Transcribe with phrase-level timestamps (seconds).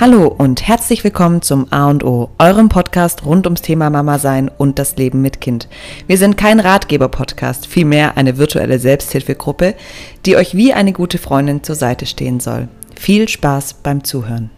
[0.00, 4.50] Hallo und herzlich willkommen zum A und O, eurem Podcast rund ums Thema Mama sein
[4.56, 5.68] und das Leben mit Kind.
[6.06, 9.74] Wir sind kein Ratgeber-Podcast, vielmehr eine virtuelle Selbsthilfegruppe,
[10.24, 12.68] die euch wie eine gute Freundin zur Seite stehen soll.
[12.98, 14.50] Viel Spaß beim Zuhören.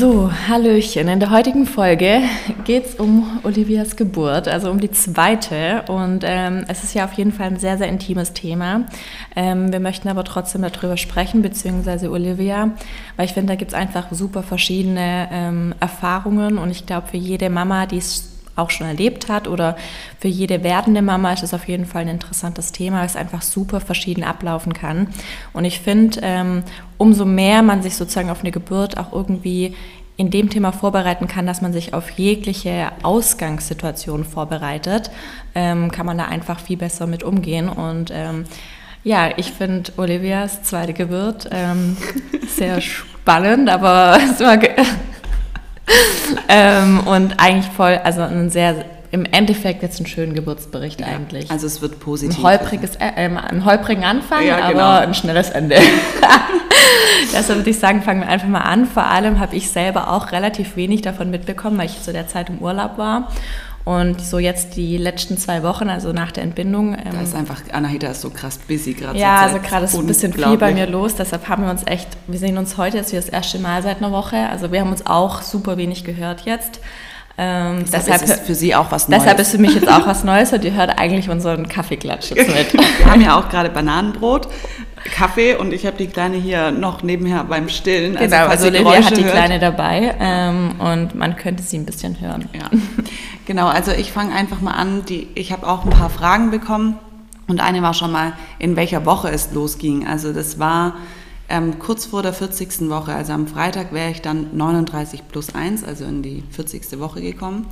[0.00, 1.08] So, Hallöchen.
[1.08, 2.22] In der heutigen Folge
[2.64, 5.84] geht es um Olivias Geburt, also um die zweite.
[5.88, 8.86] Und ähm, es ist ja auf jeden Fall ein sehr, sehr intimes Thema.
[9.36, 12.70] Ähm, wir möchten aber trotzdem darüber sprechen, beziehungsweise Olivia,
[13.16, 16.56] weil ich finde, da gibt es einfach super verschiedene ähm, Erfahrungen.
[16.56, 19.76] Und ich glaube, für jede Mama, die es auch schon erlebt hat oder
[20.18, 23.42] für jede werdende Mama ist es auf jeden Fall ein interessantes Thema, weil es einfach
[23.42, 25.08] super verschieden ablaufen kann.
[25.52, 26.62] Und ich finde, ähm,
[26.98, 29.74] umso mehr man sich sozusagen auf eine Geburt auch irgendwie
[30.20, 35.10] in dem Thema vorbereiten kann, dass man sich auf jegliche Ausgangssituation vorbereitet,
[35.54, 37.70] ähm, kann man da einfach viel besser mit umgehen.
[37.70, 38.44] Und ähm,
[39.02, 41.96] ja, ich finde Olivias zweite Geburt ähm,
[42.48, 42.80] sehr
[43.22, 44.58] spannend, aber es war
[46.48, 51.50] ähm, und eigentlich voll, also ein sehr, im Endeffekt jetzt einen schönen Geburtsbericht ja, eigentlich.
[51.50, 52.38] Also es wird positiv.
[52.38, 54.80] Ein, holpriges, äh, einen holprigen Anfang, ja, genau.
[54.80, 55.76] aber ein schnelles Ende.
[57.32, 58.86] Deshalb würde ich sagen, fangen wir einfach mal an.
[58.86, 62.48] Vor allem habe ich selber auch relativ wenig davon mitbekommen, weil ich zu der Zeit
[62.48, 63.28] im Urlaub war.
[63.90, 66.94] Und so jetzt die letzten zwei Wochen, also nach der Entbindung.
[66.94, 69.18] Ähm, da ist einfach, Anahita ist so krass busy gerade.
[69.18, 71.16] Ja, also gerade ist ein bisschen viel bei mir los.
[71.16, 74.12] Deshalb haben wir uns echt, wir sehen uns heute jetzt das erste Mal seit einer
[74.12, 74.48] Woche.
[74.48, 76.78] Also wir haben uns auch super wenig gehört jetzt.
[77.36, 79.22] Ähm, deshalb, ist es für Sie auch was Neues.
[79.22, 82.54] Deshalb ist für mich jetzt auch was Neues und ihr hört eigentlich unseren Kaffeeklatsch jetzt
[82.54, 82.72] mit.
[82.98, 84.46] wir haben ja auch gerade Bananenbrot.
[85.04, 88.16] Kaffee und ich habe die Kleine hier noch nebenher beim Stillen.
[88.16, 89.32] Also genau, also, also Olivia hat die hört.
[89.32, 92.48] Kleine dabei ähm, und man könnte sie ein bisschen hören.
[92.52, 92.70] Ja.
[93.50, 95.04] Genau, also ich fange einfach mal an.
[95.06, 97.00] Die, ich habe auch ein paar Fragen bekommen
[97.48, 100.06] und eine war schon mal, in welcher Woche es losging.
[100.06, 100.94] Also das war
[101.48, 102.88] ähm, kurz vor der 40.
[102.90, 107.00] Woche, also am Freitag wäre ich dann 39 plus 1, also in die 40.
[107.00, 107.66] Woche gekommen.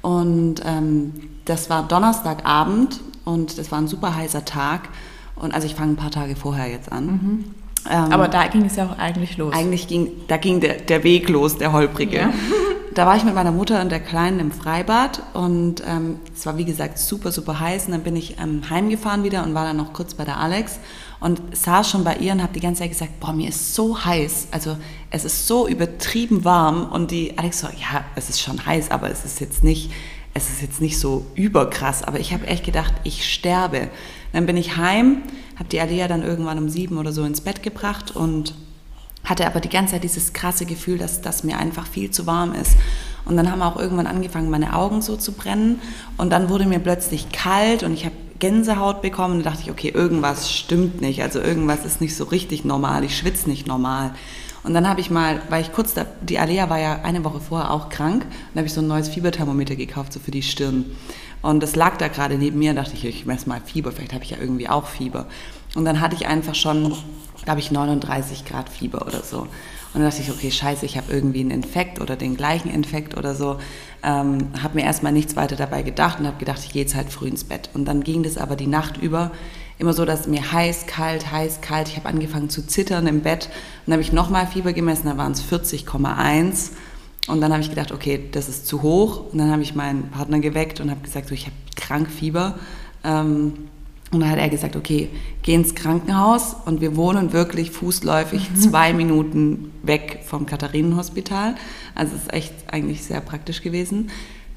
[0.00, 1.12] Und ähm,
[1.44, 4.88] das war Donnerstagabend und das war ein super heißer Tag.
[5.36, 7.04] Und also ich fange ein paar Tage vorher jetzt an.
[7.04, 7.44] Mhm.
[7.88, 9.54] Ähm, Aber da ging es ja auch eigentlich los.
[9.54, 12.18] Eigentlich ging, da ging der, der Weg los, der holprige.
[12.18, 12.32] Ja.
[12.98, 16.58] Da war ich mit meiner Mutter und der Kleinen im Freibad und ähm, es war
[16.58, 17.86] wie gesagt super, super heiß.
[17.86, 20.80] Und dann bin ich ähm, heimgefahren wieder und war dann noch kurz bei der Alex
[21.20, 24.04] und saß schon bei ihr und habe die ganze Zeit gesagt, boah, mir ist so
[24.04, 24.48] heiß.
[24.50, 24.76] Also
[25.10, 26.90] es ist so übertrieben warm.
[26.90, 29.92] Und die Alex so, ja, es ist schon heiß, aber es ist jetzt nicht,
[30.34, 32.02] es ist jetzt nicht so überkrass.
[32.02, 33.90] Aber ich habe echt gedacht, ich sterbe.
[34.32, 35.22] Dann bin ich heim,
[35.56, 38.54] habe die Alea dann irgendwann um sieben oder so ins Bett gebracht und
[39.24, 42.54] hatte aber die ganze Zeit dieses krasse Gefühl, dass das mir einfach viel zu warm
[42.54, 42.76] ist.
[43.24, 45.80] Und dann haben auch irgendwann angefangen, meine Augen so zu brennen.
[46.16, 49.38] Und dann wurde mir plötzlich kalt und ich habe Gänsehaut bekommen.
[49.38, 51.22] Und dachte ich, okay, irgendwas stimmt nicht.
[51.22, 53.04] Also irgendwas ist nicht so richtig normal.
[53.04, 54.12] Ich schwitze nicht normal.
[54.64, 57.40] Und dann habe ich mal, weil ich kurz, da, die Alea war ja eine Woche
[57.40, 60.84] vorher auch krank, und habe ich so ein neues Fieberthermometer gekauft, so für die Stirn.
[61.42, 64.24] Und das lag da gerade neben mir, dachte ich, ich messe mal Fieber, vielleicht habe
[64.24, 65.26] ich ja irgendwie auch Fieber.
[65.74, 66.94] Und dann hatte ich einfach schon,
[67.44, 69.46] glaube ich, 39 Grad Fieber oder so.
[69.94, 73.16] Und dann dachte ich, okay, scheiße, ich habe irgendwie einen Infekt oder den gleichen Infekt
[73.16, 73.58] oder so.
[74.02, 77.10] Ähm, habe mir erstmal nichts weiter dabei gedacht und habe gedacht, ich gehe jetzt halt
[77.10, 77.70] früh ins Bett.
[77.72, 79.30] Und dann ging das aber die Nacht über
[79.78, 81.88] immer so, dass mir heiß, kalt, heiß, kalt.
[81.88, 83.46] Ich habe angefangen zu zittern im Bett.
[83.46, 83.52] Und
[83.86, 86.70] dann habe ich nochmal Fieber gemessen, da waren es 40,1.
[87.28, 89.32] Und dann habe ich gedacht, okay, das ist zu hoch.
[89.32, 92.58] Und dann habe ich meinen Partner geweckt und habe gesagt, so, ich habe krank Fieber.
[93.04, 93.52] Ähm,
[94.10, 95.10] und dann hat er gesagt, okay,
[95.42, 98.56] geh ins Krankenhaus und wir wohnen wirklich fußläufig mhm.
[98.56, 101.56] zwei Minuten weg vom Katharinenhospital.
[101.94, 104.10] Also es ist echt eigentlich sehr praktisch gewesen.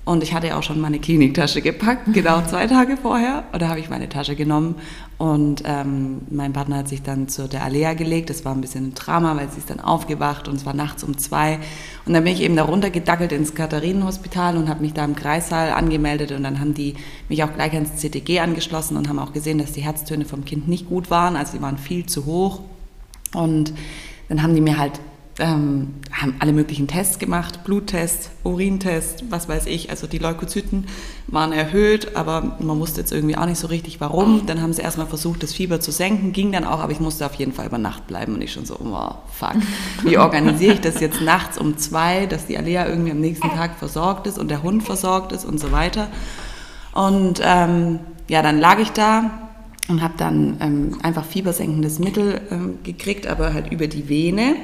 [0.03, 3.43] Und ich hatte ja auch schon meine Kliniktasche gepackt, genau zwei Tage vorher.
[3.51, 4.75] Und da habe ich meine Tasche genommen
[5.19, 8.31] und ähm, mein Partner hat sich dann zu der Alea gelegt.
[8.31, 11.03] Das war ein bisschen ein Drama, weil sie ist dann aufgewacht und es war nachts
[11.03, 11.59] um zwei.
[12.07, 15.71] Und dann bin ich eben da runtergedackelt ins Katharinenhospital und habe mich da im Kreissaal
[15.71, 16.31] angemeldet.
[16.31, 16.95] Und dann haben die
[17.29, 20.67] mich auch gleich ans CTG angeschlossen und haben auch gesehen, dass die Herztöne vom Kind
[20.67, 21.35] nicht gut waren.
[21.35, 22.61] Also die waren viel zu hoch.
[23.35, 23.73] Und
[24.29, 24.99] dann haben die mir halt
[25.41, 29.89] ähm, haben alle möglichen Tests gemacht, Bluttest, Urintest, was weiß ich.
[29.89, 30.85] Also die Leukozyten
[31.27, 34.45] waren erhöht, aber man wusste jetzt irgendwie auch nicht so richtig, warum.
[34.45, 37.25] Dann haben sie erstmal versucht, das Fieber zu senken, ging dann auch, aber ich musste
[37.25, 39.55] auf jeden Fall über Nacht bleiben und ich schon so, oh fuck,
[40.03, 43.77] wie organisiere ich das jetzt nachts um zwei, dass die Alea irgendwie am nächsten Tag
[43.77, 46.07] versorgt ist und der Hund versorgt ist und so weiter.
[46.93, 49.49] Und ähm, ja, dann lag ich da
[49.89, 54.55] und habe dann ähm, einfach fiebersenkendes Mittel ähm, gekriegt, aber halt über die Vene.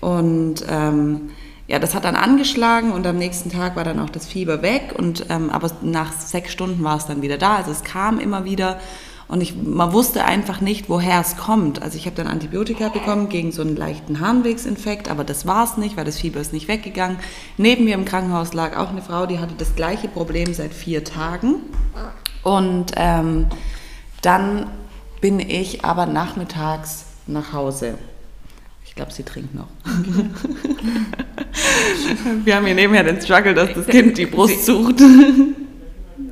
[0.00, 1.30] Und ähm,
[1.66, 4.94] ja, das hat dann angeschlagen und am nächsten Tag war dann auch das Fieber weg.
[4.96, 7.56] Und, ähm, aber nach sechs Stunden war es dann wieder da.
[7.56, 8.80] Also es kam immer wieder.
[9.28, 11.80] Und ich, man wusste einfach nicht, woher es kommt.
[11.80, 15.76] Also ich habe dann Antibiotika bekommen gegen so einen leichten Harnwegsinfekt, aber das war es
[15.76, 17.18] nicht, weil das Fieber ist nicht weggegangen.
[17.56, 21.04] Neben mir im Krankenhaus lag auch eine Frau, die hatte das gleiche Problem seit vier
[21.04, 21.60] Tagen.
[22.42, 23.46] Und ähm,
[24.22, 24.66] dann
[25.20, 27.98] bin ich aber nachmittags nach Hause.
[28.90, 29.68] Ich glaube, sie trinkt noch.
[32.44, 35.00] Wir haben hier nebenher den Struggle, dass das Kind die Brust sucht.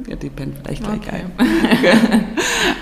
[0.09, 1.25] Ja, die pennt vielleicht gleich okay.
[1.39, 1.39] geil.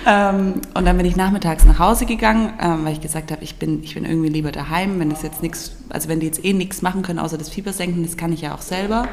[0.07, 3.57] ähm, und dann bin ich nachmittags nach Hause gegangen, ähm, weil ich gesagt habe, ich
[3.57, 6.53] bin, ich bin irgendwie lieber daheim, wenn das jetzt nichts, also wenn die jetzt eh
[6.53, 9.07] nichts machen können, außer das Fieber senken, das kann ich ja auch selber.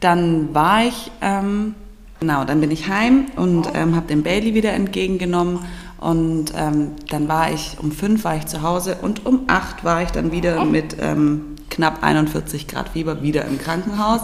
[0.00, 1.74] Dann war ich, ähm,
[2.20, 5.58] genau, dann bin ich heim und ähm, habe den Bailey wieder entgegengenommen
[6.00, 10.02] und ähm, dann war ich, um fünf war ich zu Hause und um acht war
[10.02, 14.22] ich dann wieder mit ähm, knapp 41 Grad Fieber wieder im Krankenhaus,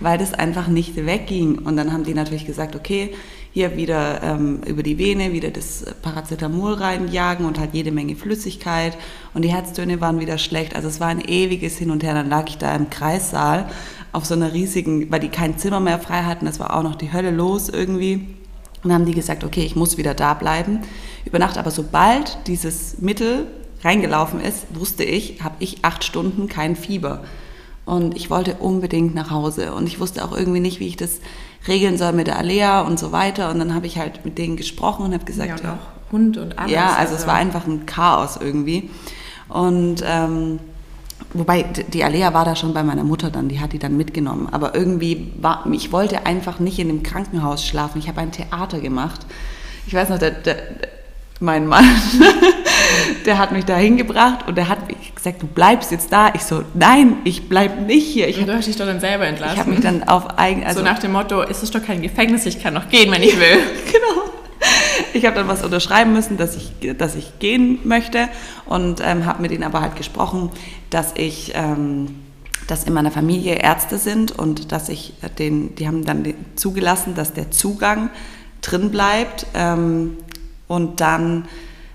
[0.00, 1.58] weil das einfach nicht wegging.
[1.58, 3.12] Und dann haben die natürlich gesagt, okay,
[3.52, 8.96] hier wieder ähm, über die Vene, wieder das Paracetamol reinjagen und halt jede Menge Flüssigkeit.
[9.34, 10.74] Und die Herztöne waren wieder schlecht.
[10.74, 12.14] Also es war ein ewiges Hin und Her.
[12.14, 13.68] Dann lag ich da im Kreissaal
[14.12, 16.46] auf so einer riesigen, weil die kein Zimmer mehr frei hatten.
[16.46, 18.14] Das war auch noch die Hölle los irgendwie.
[18.82, 20.80] Und dann haben die gesagt, okay, ich muss wieder da bleiben
[21.24, 21.58] über Nacht.
[21.58, 23.46] Aber sobald dieses Mittel
[23.82, 27.22] reingelaufen ist, wusste ich, habe ich acht Stunden kein Fieber.
[27.84, 29.72] Und ich wollte unbedingt nach Hause.
[29.72, 31.20] Und ich wusste auch irgendwie nicht, wie ich das
[31.66, 33.50] regeln soll mit der Alea und so weiter.
[33.50, 36.58] Und dann habe ich halt mit denen gesprochen und habe gesagt, ja, auch Hund und
[36.58, 36.72] alles.
[36.72, 38.90] Ja, also, also es war einfach ein Chaos irgendwie.
[39.48, 40.58] Und ähm,
[41.32, 44.48] wobei die Alea war da schon bei meiner Mutter dann, die hat die dann mitgenommen.
[44.50, 47.98] Aber irgendwie war, ich wollte einfach nicht in dem Krankenhaus schlafen.
[47.98, 49.26] Ich habe ein Theater gemacht.
[49.86, 50.56] Ich weiß noch, der, der,
[51.40, 51.84] mein Mann,
[53.26, 54.78] der hat mich da hingebracht und der hat
[55.14, 56.32] gesagt, du bleibst jetzt da.
[56.34, 58.28] Ich so, nein, ich bleib nicht hier.
[58.28, 59.54] Ich hast dich doch dann selber entlassen.
[59.54, 60.64] Ich habe mich dann auf eigen...
[60.64, 63.22] Also so nach dem Motto, ist es doch kein Gefängnis, ich kann noch gehen, wenn
[63.22, 63.58] ich will.
[63.92, 64.30] genau.
[65.12, 68.28] Ich habe dann was unterschreiben müssen, dass ich, dass ich gehen möchte
[68.66, 70.50] und ähm, habe mit ihnen aber halt gesprochen,
[70.90, 71.52] dass ich...
[71.54, 72.22] Ähm,
[72.66, 77.32] dass in meiner Familie Ärzte sind und dass ich den, die haben dann zugelassen, dass
[77.32, 78.10] der Zugang
[78.60, 79.46] drin bleibt.
[79.54, 80.18] Ähm,
[80.68, 81.46] und dann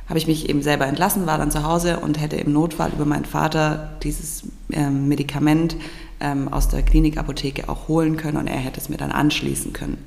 [0.10, 3.06] habe ich mich eben selber entlassen, war dann zu Hause und hätte im Notfall über
[3.06, 5.78] meinen Vater dieses ähm, Medikament
[6.20, 9.98] ähm, aus der Klinikapotheke auch holen können und er hätte es mir dann anschließen können.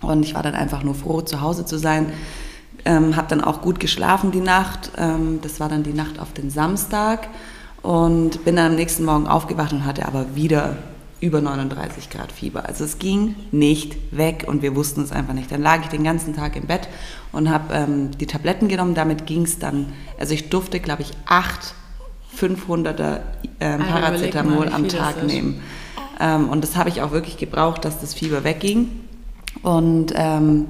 [0.00, 2.12] Und ich war dann einfach nur froh, zu Hause zu sein.
[2.84, 4.92] Ähm, habe dann auch gut geschlafen die Nacht.
[4.98, 7.28] Ähm, das war dann die Nacht auf den Samstag
[7.82, 10.76] und bin dann am nächsten Morgen aufgewacht und hatte aber wieder
[11.24, 12.68] über 39 Grad Fieber.
[12.68, 15.50] Also es ging nicht weg und wir wussten es einfach nicht.
[15.50, 16.88] Dann lag ich den ganzen Tag im Bett
[17.32, 18.94] und habe ähm, die Tabletten genommen.
[18.94, 21.74] Damit ging es dann, also ich durfte, glaube ich, acht
[22.38, 23.20] 500er
[23.60, 25.62] ähm, ah, Paracetamol am Tag nehmen.
[26.20, 28.90] Ähm, und das habe ich auch wirklich gebraucht, dass das Fieber wegging.
[29.62, 30.66] Und ähm,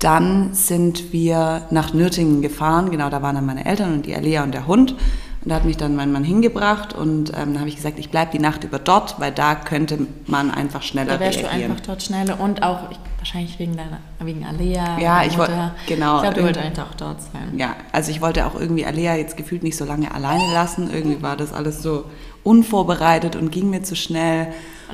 [0.00, 2.90] dann sind wir nach Nürtingen gefahren.
[2.90, 4.96] Genau, da waren dann meine Eltern und die Alea und der Hund.
[5.46, 8.10] Und da hat mich dann mein Mann hingebracht und ähm, dann habe ich gesagt, ich
[8.10, 9.96] bleibe die Nacht über dort, weil da könnte
[10.26, 11.60] man einfach schneller da wärst reagieren.
[11.60, 14.98] du einfach dort schneller und auch ich, wahrscheinlich wegen deiner, wegen Alea.
[14.98, 16.16] Ja, ich wollte, genau.
[16.16, 17.56] Ich glaube, du wolltest einfach auch dort sein.
[17.56, 20.90] Ja, also ich wollte auch irgendwie Alea jetzt gefühlt nicht so lange alleine lassen.
[20.92, 22.06] Irgendwie war das alles so
[22.42, 24.48] unvorbereitet und ging mir zu schnell.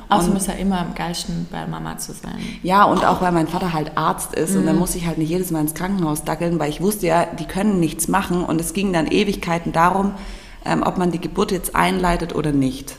[0.09, 2.37] Außerdem ist ja immer am geilsten, bei Mama zu sein.
[2.61, 4.59] Ja, und auch weil mein Vater halt Arzt ist mhm.
[4.59, 7.25] und dann muss ich halt nicht jedes Mal ins Krankenhaus dackeln, weil ich wusste ja,
[7.25, 10.13] die können nichts machen und es ging dann Ewigkeiten darum,
[10.65, 12.95] ähm, ob man die Geburt jetzt einleitet oder nicht,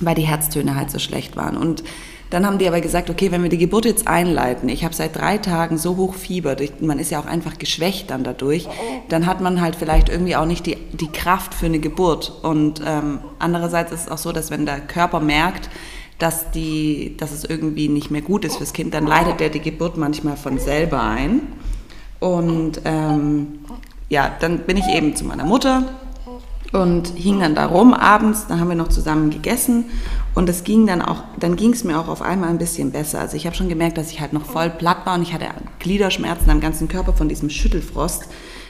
[0.00, 1.56] weil die Herztöne halt so schlecht waren.
[1.56, 1.82] Und
[2.30, 5.14] dann haben die aber gesagt, okay, wenn wir die Geburt jetzt einleiten, ich habe seit
[5.14, 8.66] drei Tagen so hoch Fieber, man ist ja auch einfach geschwächt dann dadurch,
[9.08, 12.32] dann hat man halt vielleicht irgendwie auch nicht die, die Kraft für eine Geburt.
[12.42, 15.70] Und ähm, andererseits ist es auch so, dass wenn der Körper merkt,
[16.18, 19.60] dass, die, dass es irgendwie nicht mehr gut ist fürs Kind, dann leitet der die
[19.60, 21.42] Geburt manchmal von selber ein.
[22.18, 23.60] Und ähm,
[24.08, 25.84] ja, dann bin ich eben zu meiner Mutter
[26.72, 29.84] und hing dann da rum abends, dann haben wir noch zusammen gegessen
[30.34, 33.20] und es ging dann auch, dann ging es mir auch auf einmal ein bisschen besser.
[33.20, 35.46] Also ich habe schon gemerkt, dass ich halt noch voll platt war und ich hatte
[35.78, 38.26] Gliederschmerzen am ganzen Körper von diesem Schüttelfrost,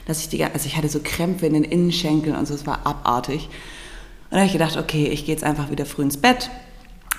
[0.06, 2.86] dass ich die, also ich hatte so Krämpfe in den Innenschenkeln und so, es war
[2.86, 3.46] abartig.
[3.46, 6.50] Und dann habe ich gedacht, okay, ich gehe jetzt einfach wieder früh ins Bett.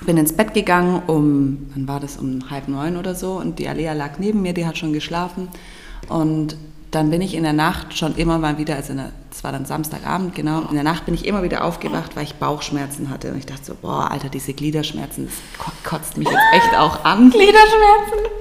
[0.05, 3.67] Bin ins Bett gegangen um, wann war das, um halb neun oder so und die
[3.67, 5.49] Alea lag neben mir, die hat schon geschlafen
[6.07, 6.55] und
[6.97, 8.91] dann bin ich in der Nacht schon immer mal wieder, also
[9.29, 12.35] es war dann Samstagabend, genau, in der Nacht bin ich immer wieder aufgewacht, weil ich
[12.35, 13.31] Bauchschmerzen hatte.
[13.31, 17.29] Und ich dachte so, boah, Alter, diese Gliederschmerzen, das kotzt mich jetzt echt auch an.
[17.29, 18.31] Gliederschmerzen?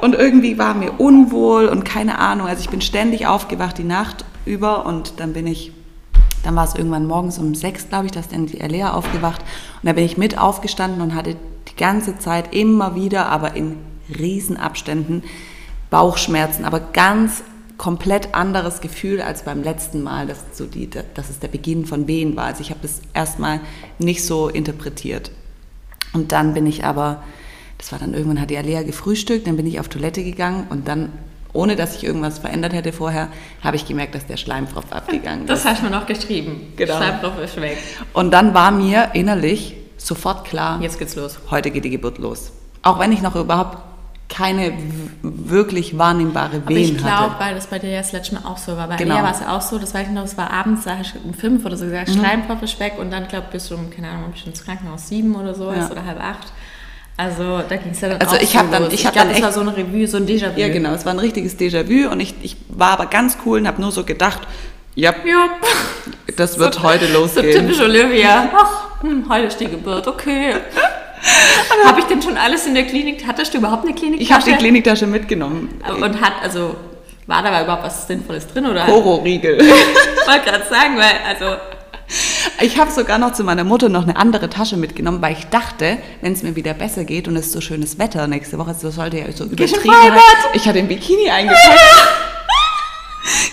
[0.00, 2.48] Und irgendwie war mir unwohl und keine Ahnung.
[2.48, 5.70] Also ich bin ständig aufgewacht die Nacht über und dann bin ich,
[6.42, 9.40] dann war es irgendwann morgens um sechs, glaube ich, dass dann die Alea aufgewacht.
[9.40, 11.36] Und da bin ich mit aufgestanden und hatte
[11.68, 13.76] die ganze Zeit immer wieder, aber in
[14.18, 15.22] Riesenabständen,
[15.94, 17.44] Bauchschmerzen, aber ganz
[17.78, 22.08] komplett anderes Gefühl als beim letzten Mal, dass, so die, dass es der Beginn von
[22.08, 22.46] Wehen war.
[22.46, 23.60] Also ich habe das erstmal
[24.00, 25.30] nicht so interpretiert.
[26.12, 27.22] Und dann bin ich aber,
[27.78, 30.88] das war dann irgendwann, hat die Alea gefrühstückt, dann bin ich auf Toilette gegangen und
[30.88, 31.12] dann,
[31.52, 33.28] ohne dass ich irgendwas verändert hätte vorher,
[33.62, 35.64] habe ich gemerkt, dass der Schleimfropf abgegangen das ist.
[35.64, 36.72] Das hast du mir noch geschrieben.
[36.74, 36.96] Genau.
[36.96, 37.78] Schleimfropf ist weg.
[38.12, 41.38] Und dann war mir innerlich sofort klar, jetzt geht's los.
[41.52, 42.50] Heute geht die Geburt los.
[42.82, 43.93] Auch wenn ich noch überhaupt
[44.28, 44.72] keine
[45.22, 48.56] wirklich wahrnehmbare Wehen Aber ich glaube, weil das bei dir ja das letzte Mal auch
[48.58, 48.88] so war.
[48.88, 49.16] Bei Genau.
[49.16, 51.14] Lea war es ja auch so, das weiß ich noch, es war abends, da hast
[51.14, 52.18] du um fünf oder so gesagt, Mhm.
[52.18, 55.08] Schleimfropf ist weg und dann, glaube ich, bist du um, keine Ahnung, du ins Krankenhaus
[55.08, 55.88] sieben oder so Ja.
[55.90, 56.52] oder halb acht.
[57.16, 58.92] Also da ging es ja dann Also auch ich so hab dann- los.
[58.92, 60.58] ich hab glaube, dann das war echt- so ein Revue, so ein Déjà-vu.
[60.58, 60.90] Ja, genau.
[60.94, 63.92] Es war ein richtiges Déjà-vu und ich, ich war aber ganz cool und habe nur
[63.92, 64.40] so gedacht,
[64.96, 65.48] ja, Ja,
[66.36, 67.60] das wird So- heute so losgehen.
[67.66, 68.48] typisch Olivia.
[68.56, 70.54] Ach, hm, heute ist die Geburt, okay.
[71.84, 73.24] Habe ich denn schon alles in der Klinik?
[73.26, 74.20] Hattest du überhaupt eine Klinik?
[74.20, 75.80] Ich habe die Kliniktasche mitgenommen.
[76.00, 76.76] Und hat, also,
[77.26, 78.66] war da überhaupt was Sinnvolles drin?
[78.66, 78.84] Oder?
[78.84, 79.60] Koro-Riegel.
[79.60, 81.56] Ich wollte gerade sagen, weil, also,
[82.60, 85.98] Ich habe sogar noch zu meiner Mutter noch eine andere Tasche mitgenommen, weil ich dachte,
[86.20, 88.90] wenn es mir wieder besser geht und es ist so schönes Wetter nächste Woche, so
[88.90, 89.94] sollte ja so übertrieben.
[90.52, 91.80] Ich hatte ein Bikini eingepackt.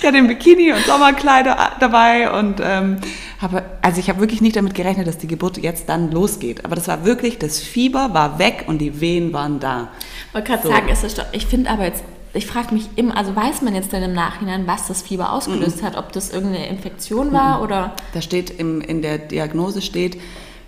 [0.01, 2.97] ich hatte ein Bikini und Sommerkleider dabei und ähm,
[3.39, 6.65] habe, also ich habe wirklich nicht damit gerechnet, dass die Geburt jetzt dann losgeht.
[6.65, 9.89] Aber das war wirklich, das Fieber war weg und die Wehen waren da.
[10.29, 10.69] Ich wollte gerade So.
[10.69, 12.03] sagen, ist doch, ich finde aber jetzt,
[12.33, 15.83] ich frage mich immer, also weiß man jetzt denn im Nachhinein, was das Fieber ausgelöst
[15.83, 15.95] hat?
[15.97, 17.93] Ob das irgendeine Infektion war oder.
[18.13, 20.19] Da steht im, in der Diagnose steht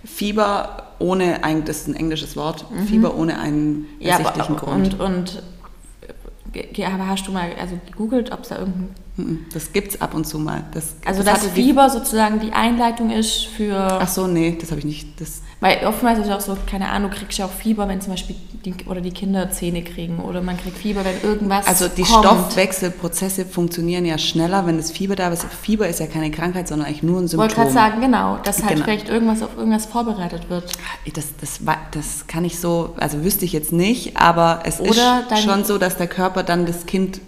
[0.04, 3.86] Fieber ohne ein, das ist ein englisches Wort, Fieber ohne einen Mhm.
[3.98, 4.94] Ja, ersichtlichen aber, Grund.
[4.94, 5.42] und, und
[6.86, 8.94] aber hast du mal also gegoogelt, ob es da irgendein.
[9.52, 10.64] Das gibt's ab und zu mal.
[10.72, 13.76] Das, Also das dass Fieber sozusagen die Einleitung ist für.
[13.76, 15.20] Ach so, nee, das habe ich nicht.
[15.20, 17.98] Das, Weil oftmals ist es auch so, keine Ahnung, du kriegst ja auch Fieber, wenn
[18.02, 21.88] zum Beispiel die, oder die Kinder Zähne kriegen oder man kriegt Fieber, wenn irgendwas also
[21.88, 22.24] die kommt.
[22.24, 25.44] Stoffwechselprozesse funktionieren ja schneller, wenn das Fieber da ist.
[25.62, 27.40] Fieber ist ja keine Krankheit, sondern eigentlich nur ein Ich Symptom.
[27.48, 28.84] wollte gerade sagen, genau, dass halt Genau.
[28.84, 30.70] vielleicht irgendwas auf irgendwas vorbereitet wird.
[31.14, 31.60] Das, das,
[31.92, 35.78] das kann ich so, also wüsste ich jetzt nicht, aber es Oder ist schon so,
[35.78, 37.20] dass der Körper dann das Kind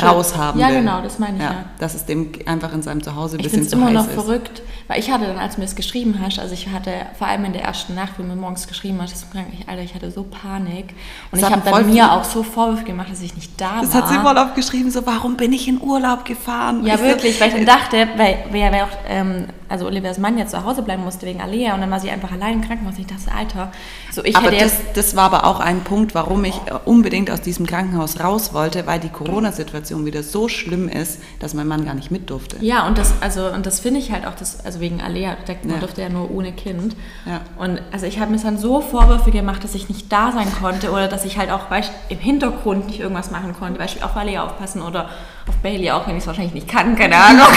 [0.00, 0.76] raushaben Ja, will.
[0.76, 1.64] genau, das meine ich ja.
[1.78, 3.94] Dass es dem einfach in seinem Zuhause ein Ich bisschen finde es zu immer heiß
[3.94, 4.14] noch ist.
[4.14, 7.28] verrückt, weil ich hatte dann, als du mir das geschrieben hast, also ich hatte vor
[7.28, 9.82] allem in der ersten Nacht, wie du mir morgens geschrieben hast, das krank, ich, Alter,
[9.82, 10.94] ich hatte so Panik
[11.30, 13.80] und Das ich habe dann mir viel- auch so Vorwürfe gemacht, dass ich nicht da
[13.82, 14.02] Das war.
[14.02, 16.84] hat sie voll oft geschrieben, so, warum bin ich in Urlaub gefahren?
[16.84, 20.18] Ja, Ich so, wirklich, weil ich dann dachte, weil, weil, weil auch, ähm, also Olivias
[20.18, 22.60] Mann jetzt zu Hause bleiben musste wegen Alea und dann war sie einfach allein im
[22.60, 22.98] Krankenhaus.
[22.98, 23.72] Ich dachte, Alter,
[24.10, 27.30] so ich aber hätte das, das war aber auch ein Punkt, warum ich äh, unbedingt
[27.30, 31.84] aus diesem Krankenhaus raus wollte, weil die Corona-Situation wieder so schlimm ist, dass mein Mann
[31.84, 32.56] gar nicht mit durfte.
[32.60, 35.74] Ja, und das, also, und das finde ich halt auch, das, also wegen Alea, man
[35.74, 35.78] Ja.
[35.78, 36.96] durfte ja nur ohne Kind.
[37.24, 37.40] Ja.
[37.56, 40.90] Und also ich habe mir dann so Vorwürfe gemacht, dass ich nicht da sein konnte
[40.90, 43.78] oder dass ich halt auch weißt, im Hintergrund nicht irgendwas machen konnte.
[43.78, 45.10] Beispiel auf Alea aufpassen oder
[45.50, 47.48] auf Bailey auch, wenn ich es wahrscheinlich nicht kann, keine Ahnung.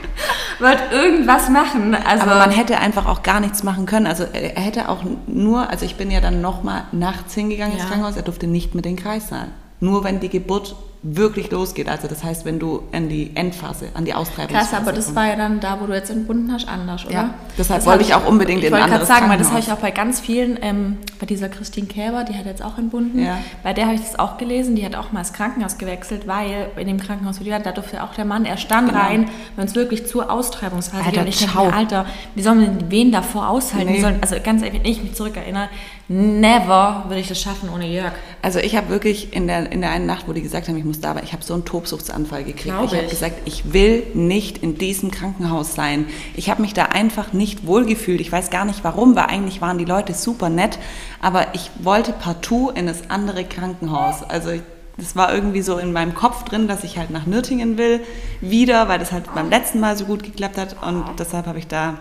[0.60, 1.94] Wollte irgendwas machen.
[1.94, 4.06] Also, Aber man hätte einfach auch gar nichts machen können.
[4.06, 7.88] Also er hätte auch nur, also ich bin ja dann nochmal nachts hingegangen ins Ja.
[7.88, 9.48] Krankenhaus, er durfte nicht mit den Kreissaal.
[9.80, 11.88] Nur wenn die Geburt wirklich losgeht.
[11.88, 15.16] Also das heißt, wenn du in die Endphase, an die Austreibungsphase Krass, aber das kommst.
[15.16, 17.14] war ja dann da, wo du jetzt entbunden hast, anders, oder?
[17.14, 19.60] Ja, deshalb Das wollte ich auch unbedingt ich in ein anderes sagen, weil das habe
[19.60, 23.18] ich auch bei ganz vielen, ähm, bei dieser Christine Käber, die hat jetzt auch entbunden,
[23.24, 23.38] Ja.
[23.62, 26.68] bei der habe ich das auch gelesen, die hat auch mal das Krankenhaus gewechselt, weil
[26.76, 28.98] in dem Krankenhaus, wo die war, da durfte auch der Mann erst dann Genau.
[29.00, 31.20] rein, wenn es wirklich zur Austreibungsphase Alter, geht.
[31.22, 32.04] Und ich mir, Alter,
[32.34, 33.90] wie sollen wir Wehen davor aushalten?
[33.92, 34.00] Nee.
[34.02, 35.68] sollen, also ganz ehrlich, wenn ich mich zurückerinnere,
[36.10, 38.12] never würde ich das schaffen ohne Jörg.
[38.42, 40.84] Also ich habe wirklich in der, in der einen Nacht, wo die gesagt haben, ich
[40.84, 42.74] muss da, aber ich habe so einen Tobsuchtsanfall gekriegt.
[42.74, 46.06] Glaub ich habe gesagt, ich will nicht in diesem Krankenhaus sein.
[46.34, 48.20] Ich habe mich da einfach nicht wohlgefühlt.
[48.20, 50.80] Ich weiß gar nicht warum, weil eigentlich waren die Leute super nett,
[51.22, 54.24] aber ich wollte partout in das andere Krankenhaus.
[54.24, 54.62] Also ich,
[54.96, 58.00] das war irgendwie so in meinem Kopf drin, dass ich halt nach Nürtingen will,
[58.40, 61.68] wieder, weil das halt beim letzten Mal so gut geklappt hat und deshalb habe ich
[61.68, 61.98] da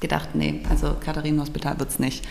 [0.00, 2.26] gedacht, nee, also Katharinenhospital wird's nicht.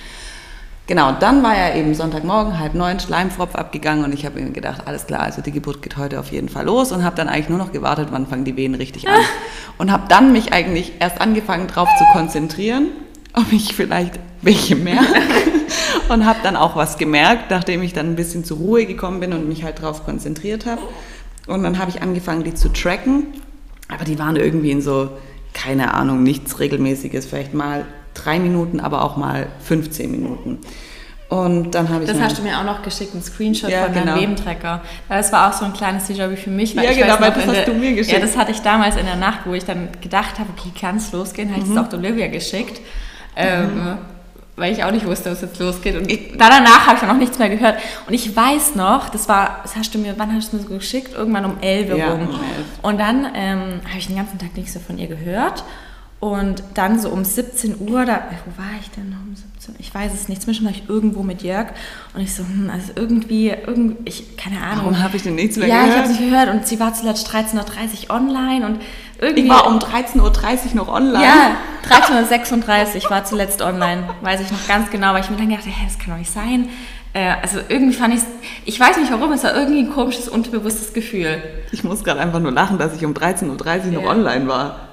[0.87, 4.83] Genau, dann war ja eben Sonntagmorgen, halb neun, Schleimfropf abgegangen und ich habe mir gedacht,
[4.85, 7.49] alles klar, also die Geburt geht heute auf jeden Fall los und habe dann eigentlich
[7.49, 9.15] nur noch gewartet, wann fangen die Wehen richtig an.
[9.77, 12.91] Und habe dann mich eigentlich erst angefangen, darauf zu konzentrieren,
[13.33, 15.05] ob ich vielleicht welche merke.
[16.07, 19.33] Und habe dann auch was gemerkt, nachdem ich dann ein bisschen zur Ruhe gekommen bin
[19.33, 20.81] und mich halt darauf konzentriert habe.
[21.47, 23.33] Und dann habe ich angefangen, die zu tracken.
[23.89, 25.09] Aber die waren irgendwie in so,
[25.53, 27.85] keine Ahnung, nichts Regelmäßiges, vielleicht mal
[28.15, 30.60] drei Minuten, aber auch mal 15 Minuten.
[31.27, 33.93] Und dann habe ich Das hast du mir auch noch geschickt, ein Screenshot Ja, von
[33.93, 34.22] deinem genau.
[34.22, 34.81] Webentracker.
[35.10, 36.75] Das war auch so ein kleines Déjà-vu für mich.
[36.75, 38.13] Ja, genau, weil das hast der, du mir geschickt.
[38.17, 40.98] Ja, das hatte ich damals in der Nacht, wo ich dann gedacht habe, okay, kann
[40.98, 41.77] es losgehen, habe ich Mhm.
[41.77, 42.79] es auch Olivia geschickt.
[43.36, 43.98] Ähm,
[44.55, 45.98] weil ich auch nicht wusste, was jetzt losgeht.
[45.98, 47.75] Und ich, danach habe ich dann auch nichts mehr gehört.
[48.07, 50.69] Und ich weiß noch, das war, das hast du mir, wann hast du mir so
[50.69, 51.13] geschickt?
[51.13, 52.22] Irgendwann um 11 Uhr Ja, rum.
[52.22, 52.39] um 11.
[52.84, 55.63] Und dann ähm, habe ich den ganzen Tag nichts mehr von ihr gehört.
[56.25, 59.75] Und dann so um 17 Uhr, da, äh, wo war ich denn noch um 17
[59.77, 60.41] Ich weiß es nicht.
[60.41, 61.67] Zwischen war ich irgendwo mit Jörg.
[62.15, 64.86] Und ich so, hm, also irgendwie, irgendwie ich, keine Ahnung.
[64.86, 65.98] Warum habe ich denn nichts mehr ja, ich gehört?
[66.01, 66.50] habe es nicht gehört.
[66.50, 68.65] Und sie war zuletzt 13.30 Uhr online.
[68.65, 68.82] Und
[69.20, 69.44] irgendwie...
[69.44, 71.24] ich war um 13.30 Uhr noch online.
[71.24, 71.58] Ja,
[71.91, 75.67] 13.36 Uhr war zuletzt online, weiß ich noch ganz genau, weil ich mir dann gedacht,
[75.67, 76.70] hä, das kann doch nicht sein.
[77.13, 78.22] Äh, also irgendwie fand ich
[78.65, 81.44] ich weiß nicht warum, es war irgendwie ein komisches, unterbewusstes Gefühl.
[81.72, 84.10] Ich muss gerade einfach nur lachen, dass ich um 13.30 Uhr noch Ja.
[84.10, 84.84] online war.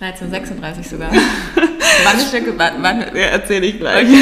[0.00, 1.10] 13.36 sogar.
[2.04, 4.08] wann ist der, wann, wann, Ja, erzähle ich gleich.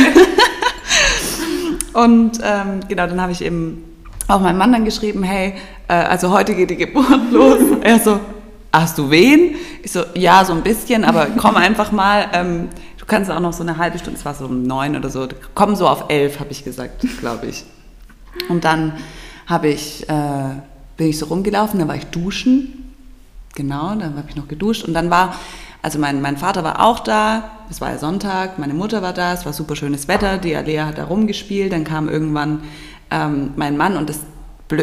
[1.92, 3.84] Und ähm, genau, dann habe ich eben
[4.28, 5.54] auch meinem Mann dann geschrieben, hey,
[5.88, 7.60] äh, also heute geht die Geburt los.
[7.80, 8.20] Er so,
[8.72, 9.56] hast du wen?
[9.82, 12.28] Ich so, ja, so ein bisschen, aber komm einfach mal.
[12.32, 12.68] Ähm,
[12.98, 15.28] du kannst auch noch so eine halbe Stunde, es war so um neun oder so,
[15.54, 17.64] komm so auf elf, habe ich gesagt, glaube ich.
[18.48, 18.94] Und dann
[19.46, 20.50] habe ich, äh,
[20.96, 22.74] bin ich so rumgelaufen, dann war ich duschen.
[23.54, 25.34] Genau, dann habe ich noch geduscht und dann war,
[25.82, 29.32] also mein, mein Vater war auch da, es war ja Sonntag, meine Mutter war da,
[29.32, 32.62] es war super schönes Wetter, die Alea hat da rumgespielt, dann kam irgendwann
[33.10, 34.20] ähm, mein Mann und das,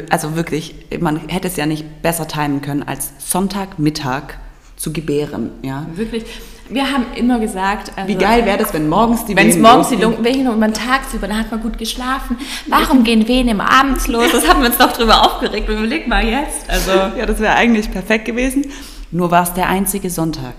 [0.10, 4.36] also wirklich, man hätte es ja nicht besser timen können, als Sonntagmittag
[4.78, 5.86] zu gebären, ja.
[5.96, 6.26] wirklich,
[6.70, 9.62] wir haben immer gesagt, also, Wie geil wäre das, wenn morgens die wenn es Wehen
[9.62, 9.98] morgens die?
[9.98, 12.38] Lungen, Wehen und man tagsüber, dann hat man gut geschlafen.
[12.66, 14.32] Warum gehen Wehen immer abends los?
[14.32, 15.70] Das haben wir uns doch drüber aufgeregt.
[15.70, 16.68] Überleg mal jetzt.
[16.68, 18.66] Also, Ja, das wäre eigentlich perfekt gewesen.
[19.12, 20.56] Nur war es der einzige Sonntag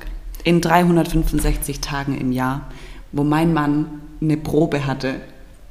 [0.46, 2.60] in 365 Tagen im Jahr,
[3.10, 5.20] wo mein Mann eine Probe hatte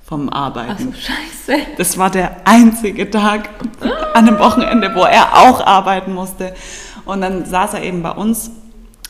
[0.03, 0.71] vom Arbeiten.
[0.71, 1.61] ach so, scheiße.
[1.77, 3.49] Das war der einzige Tag
[4.13, 6.53] an einem Wochenende, wo er auch arbeiten musste.
[7.05, 8.51] Und dann saß er eben bei uns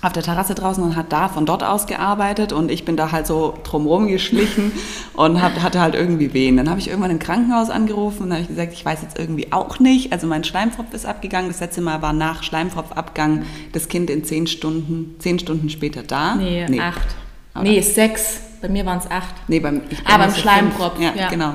[0.05, 3.11] auf der Terrasse draußen und hat da von dort aus gearbeitet und ich bin da
[3.11, 4.71] halt so drumherum geschlichen
[5.13, 6.57] und hab, hatte halt irgendwie Wehen.
[6.57, 9.51] Dann habe ich irgendwann im Krankenhaus angerufen und habe ich gesagt, ich weiß jetzt irgendwie
[9.51, 10.11] auch nicht.
[10.13, 11.49] Also mein Schleimfropf ist abgegangen.
[11.49, 16.35] Das letzte Mal war nach Schleimfropfabgang das Kind in zehn Stunden, zehn Stunden später da.
[16.35, 17.15] Nee, acht.
[17.55, 17.63] Oder?
[17.63, 18.41] Nee, sechs.
[18.61, 19.33] Bei mir waren es acht.
[19.47, 21.29] Nee, beim, ich Ah, beim fünf- Ja, ja.
[21.29, 21.53] genau.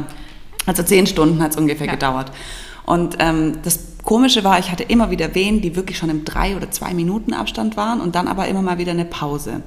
[0.66, 1.92] Also zehn Stunden hat es ungefähr Ja.
[1.92, 2.32] gedauert.
[2.84, 3.78] Und ähm, das
[4.10, 7.32] Komische war, ich hatte immer wieder Wehen, die wirklich schon im drei oder zwei Minuten
[7.32, 9.62] Abstand waren und dann aber immer mal wieder eine Pause.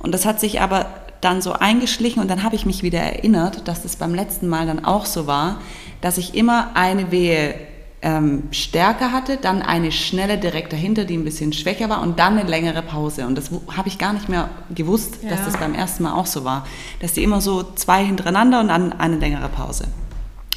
[0.00, 0.86] Und das hat sich aber
[1.20, 4.66] dann so eingeschlichen und dann habe ich mich wieder erinnert, dass das beim letzten Mal
[4.66, 5.60] dann auch so war,
[6.00, 7.54] dass ich immer eine Wehe
[8.02, 12.36] ähm, stärker hatte, dann eine schnelle direkt dahinter, die ein bisschen schwächer war und dann
[12.36, 13.24] eine längere Pause.
[13.24, 15.44] Und das habe ich gar nicht mehr gewusst, dass Ja.
[15.46, 16.66] das beim ersten Mal auch so war.
[16.98, 19.84] Dass die immer so zwei hintereinander und dann eine längere Pause.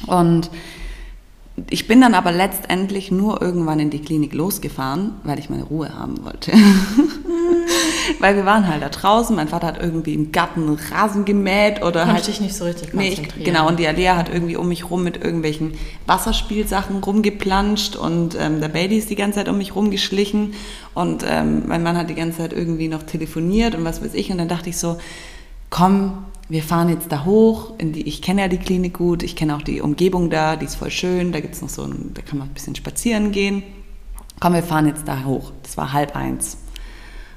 [0.08, 0.50] Und
[1.68, 5.94] ich bin dann aber letztendlich nur irgendwann in die Klinik losgefahren, weil ich meine Ruhe
[5.98, 6.52] haben wollte.
[8.20, 12.00] weil wir waren halt da draußen, mein Vater hat irgendwie im Garten Rasen gemäht oder
[12.00, 14.68] Konnte halt dich nicht so richtig Nee, ich, genau, und die Alea hat irgendwie um
[14.68, 15.74] mich rum mit irgendwelchen
[16.06, 20.54] Wasserspielsachen rumgeplanscht und ähm, der Baby ist die ganze Zeit um mich rumgeschlichen
[20.94, 24.30] und ähm, mein Mann hat die ganze Zeit irgendwie noch telefoniert und was weiß ich.
[24.30, 24.98] Und dann dachte ich so,
[25.70, 29.54] komm, wir fahren jetzt da hoch, die, ich kenne ja die Klinik gut, ich kenne
[29.54, 32.38] auch die Umgebung da, die ist voll schön, da gibt's noch so ein, da kann
[32.38, 33.62] man ein bisschen spazieren gehen.
[34.40, 35.52] Komm, wir fahren jetzt da hoch.
[35.62, 36.54] Das war halb eins.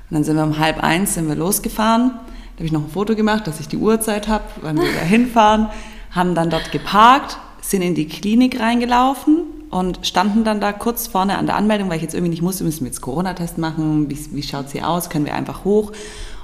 [0.09, 2.11] Und dann sind wir um halb eins sind wir losgefahren.
[2.11, 5.01] Da habe ich noch ein Foto gemacht, dass ich die Uhrzeit habe, wann wir da
[5.05, 5.67] hinfahren.
[6.09, 11.37] Haben dann dort geparkt, sind in die Klinik reingelaufen und standen dann da kurz vorne
[11.37, 14.17] an der Anmeldung, weil ich jetzt irgendwie nicht musste, müssen wir jetzt Corona-Test machen, wie,
[14.35, 15.91] wie schaut's hier aus, können wir einfach hoch.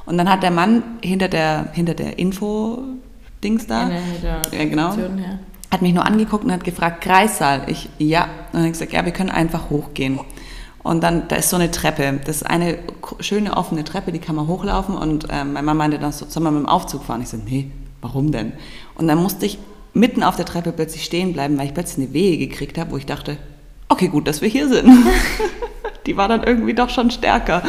[0.10, 5.38] Und dann hat der Mann hinter der, hinter der Info-Dings da, ja, genau, ja.
[5.70, 7.62] hat mich nur angeguckt und hat gefragt, Kreissaal?
[7.68, 8.24] Ich, ja.
[8.24, 10.20] Und dann habe ich gesagt, ja, wir können einfach hochgehen.
[10.82, 12.20] Und dann, da ist so eine Treppe.
[12.26, 12.80] Das ist eine
[13.20, 14.98] schöne offene Treppe, die kann man hochlaufen.
[14.98, 17.22] Und ähm, mein Mann meinte dann so, soll man mit dem Aufzug fahren?
[17.22, 17.70] Ich so, nee,
[18.02, 18.54] warum denn?
[18.96, 19.60] Und dann musste ich
[19.94, 22.98] mitten auf der Treppe plötzlich stehen bleiben, weil ich plötzlich eine Wehe gekriegt habe, wo
[22.98, 23.38] ich dachte,
[23.90, 24.90] okay, gut, dass wir hier sind.
[26.08, 27.62] die war dann irgendwie doch schon stärker.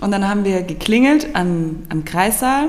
[0.00, 2.68] Und dann haben wir geklingelt am, am Kreissaal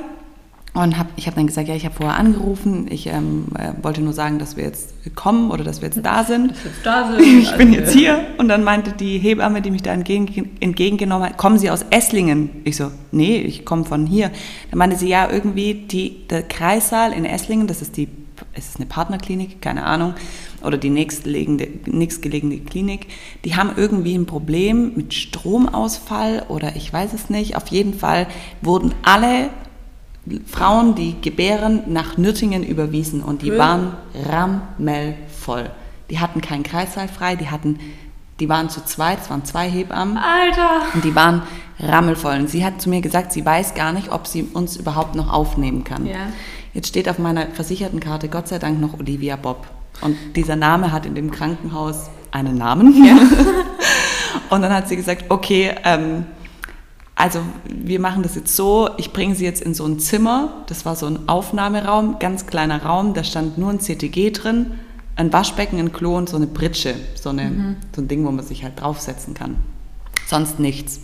[0.74, 4.02] und hab, ich habe dann gesagt, ja, ich habe vorher angerufen, ich ähm, äh, wollte
[4.02, 6.52] nur sagen, dass wir jetzt kommen oder dass wir jetzt da sind.
[6.52, 7.20] jetzt da sind.
[7.42, 8.26] Ich bin jetzt hier.
[8.38, 12.50] Und dann meinte die Hebamme, die mich da entgegen, entgegengenommen hat, kommen Sie aus Esslingen?
[12.66, 14.30] Ich so, nee, ich komme von hier.
[14.70, 18.08] Dann meinte sie, ja, irgendwie die, der Kreissaal in Esslingen, das ist die,
[18.56, 20.14] ist eine Partnerklinik, keine Ahnung,
[20.64, 23.08] oder die nächstgelegene, nächstgelegene Klinik,
[23.46, 27.56] die haben irgendwie ein Problem mit Stromausfall oder ich weiß es nicht.
[27.56, 28.28] Auf jeden Fall
[28.62, 29.50] wurden alle
[30.46, 33.58] Frauen, die gebären, nach Nürtingen überwiesen und die Cool.
[33.58, 33.94] waren
[34.28, 35.70] rammelvoll.
[36.10, 37.80] Die hatten keinen Kreissaal frei, die hatten,
[38.40, 40.82] die waren zu zweit, es waren zwei Hebammen Alter.
[40.94, 41.44] und die waren
[41.80, 42.36] rammelvoll.
[42.36, 45.32] Und sie hat zu mir gesagt, sie weiß gar nicht, ob sie uns überhaupt noch
[45.32, 46.06] aufnehmen kann.
[46.06, 46.16] Ja.
[46.74, 49.68] jetzt steht auf meiner versicherten Karte Gott sei Dank noch Olivia Bob.
[50.02, 53.06] Und dieser Name hat in dem Krankenhaus einen Namen.
[53.06, 53.18] Ja.
[54.50, 56.26] und dann hat sie gesagt, okay, ähm,
[57.16, 60.86] also wir machen das jetzt so, ich bringe sie jetzt in so ein Zimmer, das
[60.86, 64.72] war so ein Aufnahmeraum, ganz kleiner Raum, da stand nur ein CTG drin,
[65.18, 67.76] ein Waschbecken, ein Klo und so eine Britsche, so, eine, mhm.
[67.94, 69.58] so ein Ding, wo man sich halt draufsetzen kann.
[70.28, 71.02] Sonst nichts.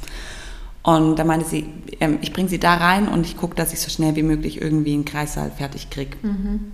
[0.83, 1.65] Und da meinte sie,
[1.99, 4.61] ähm, ich bringe sie da rein und ich gucke, dass ich so schnell wie möglich
[4.61, 6.15] irgendwie einen Kreissaal fertig kriege.
[6.21, 6.71] Mhm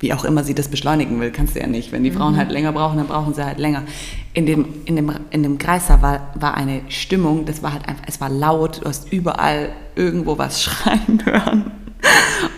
[0.00, 1.90] wie auch immer sie das beschleunigen will, kannst du ja nicht.
[1.90, 2.38] Wenn die Frauen mhm.
[2.38, 3.82] halt länger brauchen, dann brauchen sie halt länger.
[4.32, 8.04] In dem, in dem, in dem Kreislauf war, war eine Stimmung, das war halt einfach,
[8.06, 11.72] es war laut, du hast überall irgendwo was schreien hören.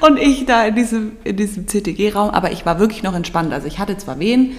[0.00, 3.55] Und ich da in diesem, in diesem CTG-Raum, aber ich war wirklich noch entspannt.
[3.55, 4.53] Also ich hatte zwar Wehen,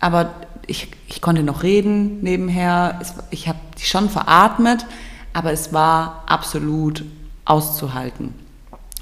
[0.00, 0.34] aber
[0.66, 2.98] ich, ich konnte noch reden nebenher.
[3.00, 4.84] Es, ich habe schon veratmet,
[5.32, 7.04] aber es war absolut
[7.44, 8.34] auszuhalten.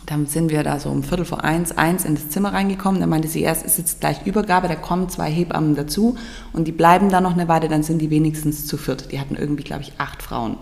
[0.06, 3.00] Dann sind wir da so um Viertel vor eins, eins in das Zimmer reingekommen.
[3.00, 6.16] Dann meinte sie erst, ist jetzt gleich Übergabe, da kommen zwei Hebammen dazu
[6.52, 9.12] und die bleiben da noch eine Weile, dann sind die wenigstens zu viert.
[9.12, 10.58] Die hatten irgendwie, glaube ich, acht Frauen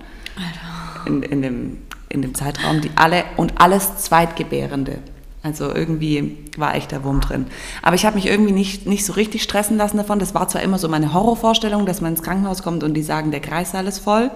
[1.06, 1.78] in, in, dem,
[2.08, 4.98] in dem Zeitraum, die alle und alles Zweitgebärende.
[5.42, 7.46] Also irgendwie war echt der Wurm drin.
[7.82, 10.20] Aber ich habe mich irgendwie nicht, nicht so richtig stressen lassen davon.
[10.20, 13.32] Das war zwar immer so meine Horrorvorstellung, dass man ins Krankenhaus kommt und die sagen,
[13.32, 14.30] der Kreissaal ist voll.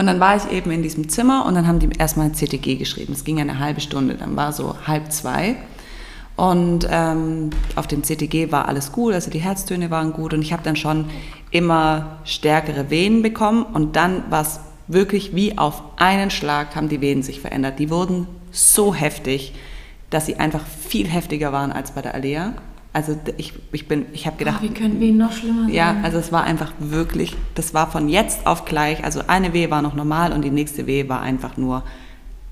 [0.00, 3.12] Und dann war ich eben in diesem Zimmer und dann haben die erstmal CTG geschrieben.
[3.12, 5.56] Es ging eine halbe Stunde, dann war so halb zwei.
[6.36, 10.54] Und ähm, auf dem CTG war alles gut, also die Herztöne waren gut und ich
[10.54, 11.04] habe dann schon
[11.50, 17.02] immer stärkere Venen bekommen und dann war es wirklich wie auf einen Schlag haben die
[17.02, 17.78] Venen sich verändert.
[17.78, 19.52] Die wurden so heftig,
[20.08, 22.54] dass sie einfach viel heftiger waren als bei der Alea.
[22.92, 24.58] Also ich, ich bin, ich habe gedacht.
[24.60, 25.74] Oh, wie können Wehen noch schlimmer sein?
[25.74, 29.04] Ja, also es war einfach wirklich, das war von jetzt auf gleich.
[29.04, 31.84] Also eine Wehe war noch normal und die nächste Wehe war einfach nur.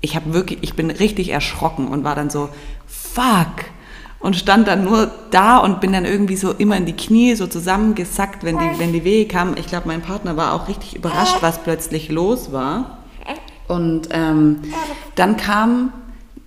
[0.01, 2.49] Ich habe wirklich, ich bin richtig erschrocken und war dann so,
[2.87, 3.65] fuck.
[4.21, 7.47] Und stand dann nur da und bin dann irgendwie so immer in die Knie so
[7.47, 9.55] zusammengesackt, wenn die, wenn die Wehe kam.
[9.57, 12.99] Ich glaube, mein Partner war auch richtig überrascht, was plötzlich los war.
[13.67, 14.61] Und ähm,
[15.15, 15.93] dann kam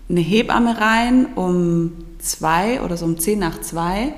[0.09, 4.15] eine Hebamme rein um zwei oder so um zehn nach zwei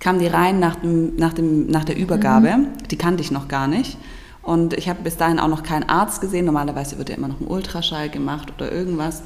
[0.00, 2.56] kam die rein nach, dem, nach, dem, nach der Übergabe.
[2.56, 2.66] Mhm.
[2.90, 3.98] Die kannte ich noch gar nicht.
[4.42, 6.46] Und ich habe bis dahin auch noch keinen Arzt gesehen.
[6.46, 9.22] Normalerweise wird ja immer noch ein Ultraschall gemacht oder irgendwas.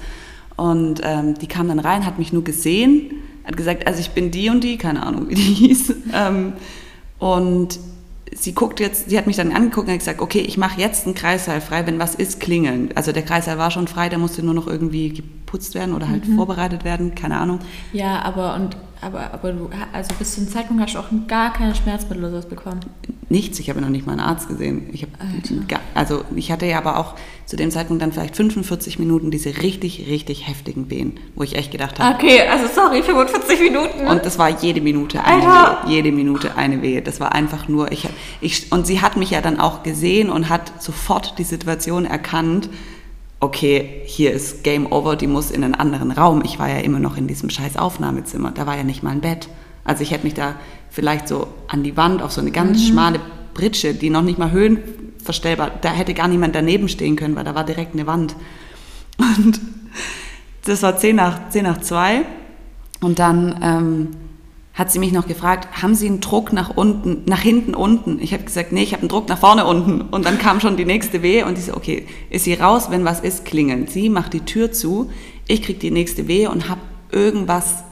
[0.56, 3.12] Und ähm, die kam dann rein, hat mich nur gesehen,
[3.44, 5.94] hat gesagt, also ich bin die und die, keine Ahnung, wie die hieß.
[6.12, 6.54] Ähm,
[7.18, 7.78] und
[8.32, 11.06] sie guckt jetzt, sie hat mich dann angeguckt und hat gesagt, okay, ich mache jetzt
[11.06, 12.90] einen Kreissaal frei, wenn was ist, klingeln.
[12.94, 16.26] Also der Kreissaal war schon frei, der musste nur noch irgendwie geputzt werden oder halt
[16.26, 16.36] mhm.
[16.36, 17.60] vorbereitet werden, keine Ahnung.
[17.92, 21.74] Ja, aber und aber, aber du, also bis zum Zeitpunkt hast du auch gar keine
[21.74, 22.80] Schmerzmittel oder sowas bekommen?
[23.34, 24.88] Nichts, ich habe noch nicht mal einen Arzt gesehen.
[24.92, 25.10] Ich hab,
[25.94, 27.16] also ich hatte ja aber auch
[27.46, 31.72] zu dem Zeitpunkt dann vielleicht 45 Minuten diese richtig, richtig heftigen Wehen, wo ich echt
[31.72, 32.14] gedacht habe.
[32.14, 34.06] Okay, also sorry, 45 Minuten.
[34.06, 35.88] Und das war jede Minute eine Alter.
[35.88, 37.02] Wehe, jede Minute eine Wehe.
[37.02, 38.08] Das war einfach nur, ich,
[38.40, 42.70] ich, und sie hat mich ja dann auch gesehen und hat sofort die Situation erkannt,
[43.40, 46.42] okay, hier ist Game Over, die muss in einen anderen Raum.
[46.44, 49.20] Ich war ja immer noch in diesem scheiß Aufnahmezimmer, da war ja nicht mal ein
[49.20, 49.48] Bett.
[49.84, 50.56] Also ich hätte mich da
[50.90, 52.86] vielleicht so an die Wand auf so eine ganz mhm.
[52.88, 53.20] schmale
[53.52, 57.54] Britsche, die noch nicht mal höhenverstellbar, da hätte gar niemand daneben stehen können, weil da
[57.54, 58.34] war direkt eine Wand.
[59.18, 59.60] Und
[60.64, 62.22] das war 10 nach, 10 nach 2
[63.00, 64.08] und dann ähm,
[64.74, 68.18] hat sie mich noch gefragt, haben Sie einen Druck nach unten, nach hinten unten?
[68.20, 70.00] Ich habe gesagt, nee, ich habe einen Druck nach vorne unten.
[70.00, 73.04] Und dann kam schon die nächste Wehe und ich so, okay, ist sie raus, wenn
[73.04, 73.86] was ist, klingeln.
[73.86, 75.10] Sie macht die Tür zu,
[75.46, 76.80] ich krieg die nächste Wehe und habe
[77.12, 77.84] irgendwas,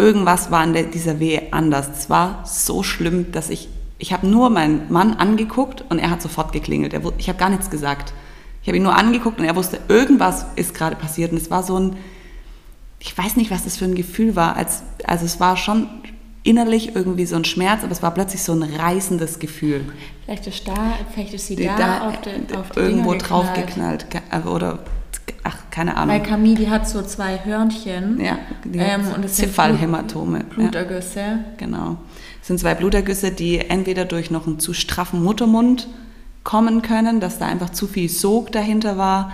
[0.00, 1.88] irgendwas war in der, dieser Wehe anders.
[1.96, 6.22] Es war so schlimm, dass ich, ich habe nur meinen Mann angeguckt und er hat
[6.22, 6.94] sofort geklingelt.
[6.94, 8.14] Er, ich habe gar nichts gesagt.
[8.62, 11.32] Ich habe ihn nur angeguckt und er wusste, irgendwas ist gerade passiert.
[11.32, 11.96] Und es war so ein,
[12.98, 14.56] ich weiß nicht, was das für ein Gefühl war.
[14.56, 15.86] Als, also es war schon
[16.42, 19.84] innerlich irgendwie so ein Schmerz, aber es war plötzlich so ein reißendes Gefühl.
[20.24, 24.06] Vielleicht ist da, vielleicht ist sie da, da auf, de, auf die irgendwo draufgeknallt
[24.46, 24.78] oder
[25.44, 26.14] ach keine Ahnung.
[26.14, 28.20] Weil Camille die hat so zwei Hörnchen.
[28.20, 30.44] Ja, die ähm, und das Cephalhämatome.
[30.44, 31.20] Blutergüsse.
[31.20, 31.96] Ja, genau.
[32.38, 35.88] Das sind zwei Blutergüsse, die entweder durch noch einen zu straffen Muttermund
[36.44, 39.32] kommen können, dass da einfach zu viel Sog dahinter war.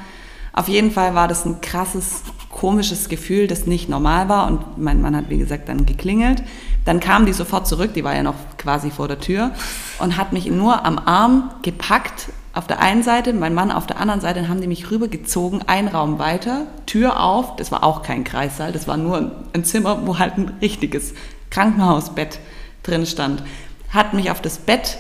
[0.53, 4.47] Auf jeden Fall war das ein krasses komisches Gefühl, das nicht normal war.
[4.47, 6.43] Und mein Mann hat, wie gesagt, dann geklingelt.
[6.87, 9.51] Dann kam die sofort zurück, die war ja noch quasi vor der Tür
[9.99, 12.29] und hat mich nur am Arm gepackt.
[12.55, 15.65] Auf der einen Seite, mein Mann auf der anderen Seite, dann haben die mich rübergezogen,
[15.67, 17.57] ein Raum weiter, Tür auf.
[17.57, 21.13] Das war auch kein Kreissaal, das war nur ein Zimmer, wo halt ein richtiges
[21.51, 22.39] Krankenhausbett
[22.83, 23.43] drin stand.
[23.91, 24.97] Hat mich auf das Bett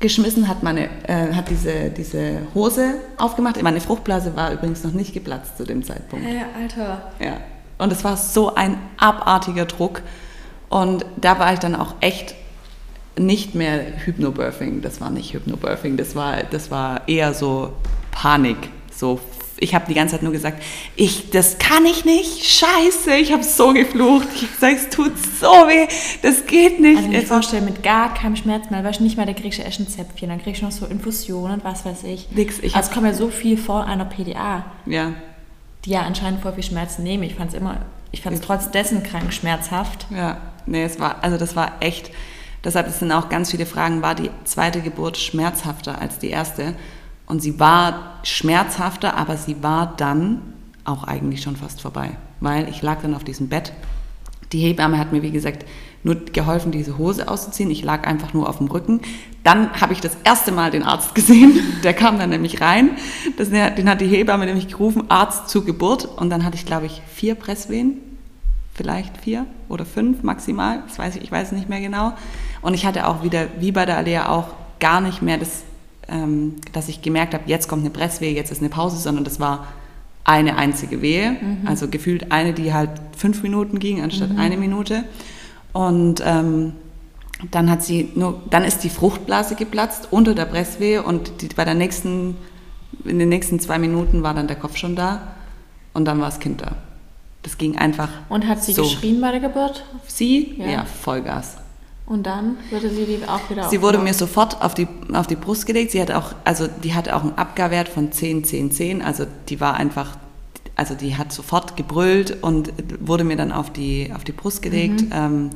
[0.00, 3.60] geschmissen, hat, meine, äh, hat diese, diese Hose aufgemacht.
[3.62, 6.24] Meine Fruchtblase war übrigens noch nicht geplatzt zu dem Zeitpunkt.
[6.24, 7.02] Hey, Alter.
[7.18, 7.38] Ja.
[7.78, 10.02] Und es war so ein abartiger Druck.
[10.68, 12.34] Und da war ich dann auch echt
[13.18, 14.82] nicht mehr Hypnobirthing.
[14.82, 17.72] Das war nicht Hypnobirthing, das war, das war eher so
[18.10, 18.56] Panik.
[18.94, 19.20] So,
[19.60, 20.62] ich habe die ganze Zeit nur gesagt,
[20.96, 24.28] ich, das kann ich nicht, scheiße, ich habe so geflucht.
[24.34, 25.88] Ich sage, es tut so weh,
[26.22, 26.98] das geht nicht.
[26.98, 29.58] Also ich mir vorstellen, mit gar keinem Schmerz mehr, weißt du, nicht mal, da kriegst
[29.58, 32.30] du ein Zäpfchen, dann kriegst du noch so Infusionen, was weiß ich.
[32.32, 34.64] Nix, ich also es kommt ja so viel vor einer PDA.
[34.86, 35.12] Ja.
[35.84, 37.22] Die ja anscheinend voll viel Schmerzen nehmen.
[37.22, 37.78] Ich fand es immer,
[38.10, 40.06] ich fand es trotz dessen krank schmerzhaft.
[40.10, 42.10] Ja, nee, es war, also das war echt,
[42.64, 46.74] deshalb sind auch ganz viele Fragen, war die zweite Geburt schmerzhafter als die erste?
[47.26, 50.40] Und sie war schmerzhafter, aber sie war dann
[50.84, 53.72] auch eigentlich schon fast vorbei, weil ich lag dann auf diesem Bett.
[54.52, 55.66] Die Hebamme hat mir, wie gesagt,
[56.04, 57.70] nur geholfen, diese Hose auszuziehen.
[57.70, 59.00] Ich lag einfach nur auf dem Rücken.
[59.44, 61.58] Dann habe ich das erste Mal den Arzt gesehen.
[61.82, 62.90] Der kam dann nämlich rein.
[63.36, 66.04] Das, den hat die Hebamme nämlich gerufen, Arzt zur Geburt.
[66.04, 67.98] Und dann hatte ich, glaube ich, vier Presswehen.
[68.74, 70.82] Vielleicht vier oder fünf maximal.
[70.86, 72.12] Das weiß ich, ich weiß nicht mehr genau.
[72.62, 75.64] Und ich hatte auch wieder, wie bei der Alea auch, gar nicht mehr das
[76.08, 79.38] ähm, dass ich gemerkt habe, jetzt kommt eine Presswehe, jetzt ist eine Pause, sondern das
[79.38, 79.66] war
[80.24, 81.66] eine einzige Wehe, mhm.
[81.66, 84.38] also gefühlt eine, die halt fünf Minuten ging anstatt mhm.
[84.38, 85.04] eine Minute.
[85.72, 86.72] Und ähm,
[87.50, 91.64] dann hat sie nur, dann ist die Fruchtblase geplatzt unter der Presswehe und die, bei
[91.64, 92.36] der nächsten,
[93.04, 95.34] in den nächsten zwei Minuten war dann der Kopf schon da
[95.94, 96.76] und dann war das Kind da.
[97.42, 98.08] Das ging einfach.
[98.28, 98.82] Und hat sie so.
[98.82, 99.84] geschrien bei der Geburt?
[100.06, 100.54] Sie?
[100.58, 101.56] Ja, ja Vollgas.
[102.08, 105.36] Und dann wurde sie die auch wieder Sie wurde mir sofort auf die, auf die
[105.36, 105.92] Brust gelegt.
[105.92, 109.02] Sie hatte auch, also die hatte auch einen Abgarwert von 10, 10, 10.
[109.02, 110.16] Also die war einfach,
[110.78, 115.02] also die hat sofort gebrüllt und wurde mir dann auf die, auf die Brust gelegt.
[115.02, 115.12] Mhm.
[115.12, 115.50] Ähm,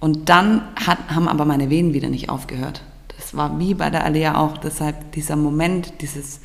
[0.00, 2.82] und dann hat, haben aber meine Venen wieder nicht aufgehört.
[3.16, 4.56] Das war wie bei der Alea auch.
[4.56, 6.40] Deshalb dieser Moment, dieses,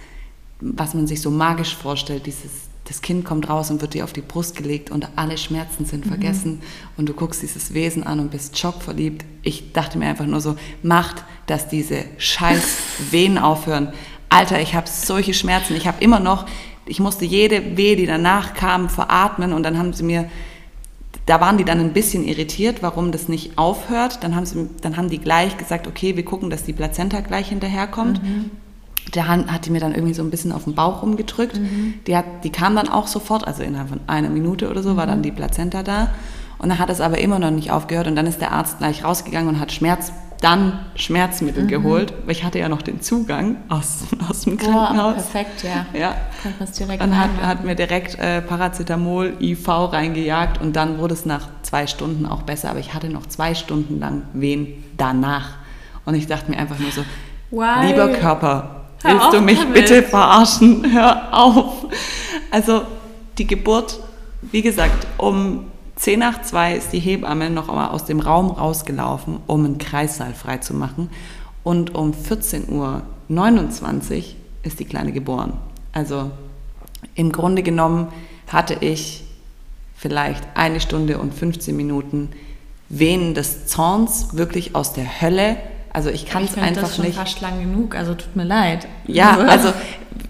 [0.60, 4.14] was man sich so magisch vorstellt, dieses das Kind kommt raus und wird dir auf
[4.14, 6.10] die Brust gelegt und alle Schmerzen sind mhm.
[6.10, 6.62] vergessen
[6.98, 9.24] und du guckst dieses Wesen an und bist schockverliebt.
[9.44, 12.78] Ich dachte mir einfach nur so, macht, dass diese scheiß
[13.12, 13.94] Wehen aufhören.
[14.30, 15.76] Alter, ich habe solche Schmerzen.
[15.76, 16.48] Ich habe immer noch,
[16.90, 20.30] ich musste jede Weh, die danach kam, veratmen und dann haben sie mir
[21.26, 24.24] da waren die dann ein bisschen irritiert, warum das nicht aufhört.
[24.24, 27.50] Dann haben, sie, dann haben die gleich gesagt, okay, wir gucken, dass die Plazenta gleich
[27.50, 28.24] hinterherkommt.
[28.24, 28.50] Mhm
[29.16, 31.60] der hat die mir dann irgendwie so ein bisschen auf den Bauch rumgedrückt.
[31.60, 31.96] Mhm.
[32.08, 34.98] Die, hat, die kam dann auch sofort, also innerhalb von einer Minute oder so, mhm.
[34.98, 36.10] war dann die Plazenta da.
[36.58, 39.04] Und dann hat es aber immer noch nicht aufgehört und dann ist der Arzt gleich
[39.04, 41.68] rausgegangen und hat Schmerz, dann Schmerzmittel mhm.
[41.68, 45.12] geholt, weil ich hatte ja noch den Zugang aus, aus dem Krankenhaus.
[45.12, 45.86] Oh, perfekt, ja.
[45.94, 46.16] ja.
[46.78, 51.50] direkt dann hat, hat mir direkt äh, Paracetamol, IV reingejagt und dann wurde es nach
[51.64, 55.58] zwei Stunden auch besser, aber ich hatte noch zwei Stunden lang Wehen danach.
[56.06, 57.04] Und ich dachte mir einfach nur so,
[57.52, 57.88] Why?
[57.88, 59.74] lieber Körper, Hör Willst du mich damit.
[59.74, 60.86] bitte verarschen?
[60.92, 61.86] Hör auf.
[62.52, 62.82] Also
[63.38, 64.00] die Geburt,
[64.42, 65.66] wie gesagt, um
[66.00, 70.34] 10 nach 2 ist die Hebamme noch einmal aus dem Raum rausgelaufen, um einen Kreissaal
[70.34, 71.10] freizumachen.
[71.64, 74.24] Und um 14.29 Uhr
[74.64, 75.54] ist die Kleine geboren.
[75.92, 76.32] Also
[77.16, 78.08] im Grunde genommen
[78.48, 79.26] hatte ich
[79.94, 82.30] vielleicht eine Stunde und 15 Minuten
[82.88, 85.58] Wehen des Zorns, wirklich aus der Hölle
[85.92, 87.18] also ich kann es einfach das schon nicht.
[87.18, 88.88] fast lang genug, also tut mir leid.
[89.08, 89.74] Ja, also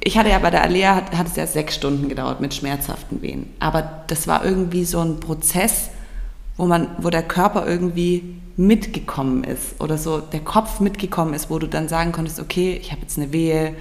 [0.01, 3.21] ich hatte ja bei der Alea, hat, hat es ja sechs Stunden gedauert mit schmerzhaften
[3.21, 3.47] Wehen.
[3.59, 5.89] Aber das war irgendwie so ein Prozess,
[6.57, 11.59] wo, man, wo der Körper irgendwie mitgekommen ist oder so der Kopf mitgekommen ist, wo
[11.59, 13.75] du dann sagen konntest, okay, ich habe jetzt eine Wehe,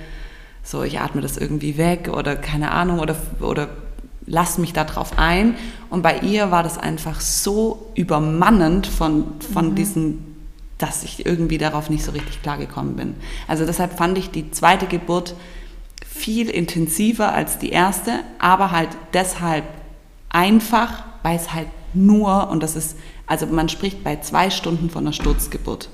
[0.62, 3.68] so ich atme das irgendwie weg oder keine Ahnung oder, oder
[4.26, 5.56] lass mich da drauf ein.
[5.90, 9.74] Und bei ihr war das einfach so übermannend von, von mhm.
[9.74, 10.28] diesen
[10.78, 13.16] dass ich irgendwie darauf nicht so richtig klargekommen bin.
[13.48, 15.34] Also deshalb fand ich die zweite Geburt
[16.06, 19.64] viel intensiver als die erste, aber halt deshalb
[20.30, 25.04] einfach, weil es halt nur, und das ist, also man spricht bei zwei Stunden von
[25.04, 25.88] einer Sturzgeburt.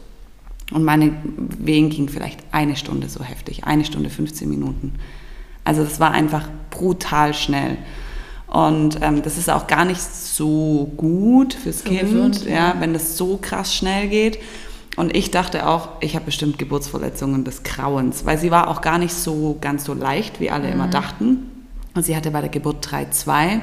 [0.72, 4.94] Und meine Wehen ging vielleicht eine Stunde so heftig, eine Stunde 15 Minuten.
[5.62, 7.76] Also das war einfach brutal schnell.
[8.46, 12.52] Und ähm, das ist auch gar nicht so gut fürs so Kind, gesund, ja.
[12.52, 14.38] ja, wenn das so krass schnell geht.
[14.96, 18.98] Und ich dachte auch, ich habe bestimmt Geburtsverletzungen des Grauens, weil sie war auch gar
[18.98, 20.72] nicht so ganz so leicht, wie alle mhm.
[20.72, 21.50] immer dachten.
[21.94, 23.60] Und sie hatte bei der Geburt 3,2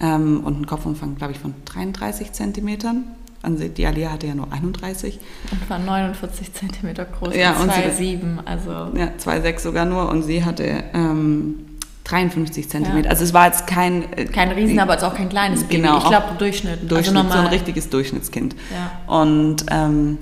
[0.00, 3.04] ähm, und einen Kopfumfang, glaube ich, von 33 Zentimetern.
[3.42, 5.20] Also die Alia hatte ja nur 31.
[5.50, 7.34] Und war 49 Zentimeter groß.
[7.36, 8.70] Ja, und 2,7, also.
[8.98, 10.08] Ja, 2,6 sogar nur.
[10.08, 11.66] Und sie hatte ähm,
[12.04, 13.06] 53 Zentimeter.
[13.06, 13.10] Ja.
[13.10, 14.12] Also es war jetzt kein...
[14.14, 15.82] Äh, kein Riesen, aber jetzt auch kein kleines Baby.
[15.82, 15.98] Genau.
[15.98, 16.90] Ich glaube Durchschnitt.
[16.90, 18.56] Durchschnitt, also so ein richtiges Durchschnittskind.
[18.70, 19.14] Ja.
[19.14, 19.66] Und...
[19.70, 20.18] Ähm,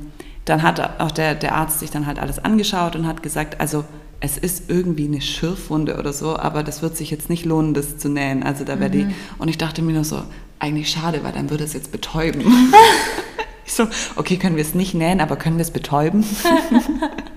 [0.46, 3.84] dann hat auch der, der Arzt sich dann halt alles angeschaut und hat gesagt, also
[4.20, 7.98] es ist irgendwie eine Schürfwunde oder so, aber das wird sich jetzt nicht lohnen, das
[7.98, 8.42] zu nähen.
[8.42, 9.08] Also da wäre mhm.
[9.08, 9.14] die.
[9.38, 10.22] Und ich dachte mir nur so,
[10.58, 12.40] eigentlich schade, weil dann würde es jetzt betäuben.
[13.66, 16.24] ich so, okay, können wir es nicht nähen, aber können wir es betäuben?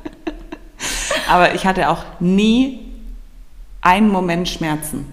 [1.29, 2.79] aber ich hatte auch nie
[3.81, 5.05] einen Moment Schmerzen.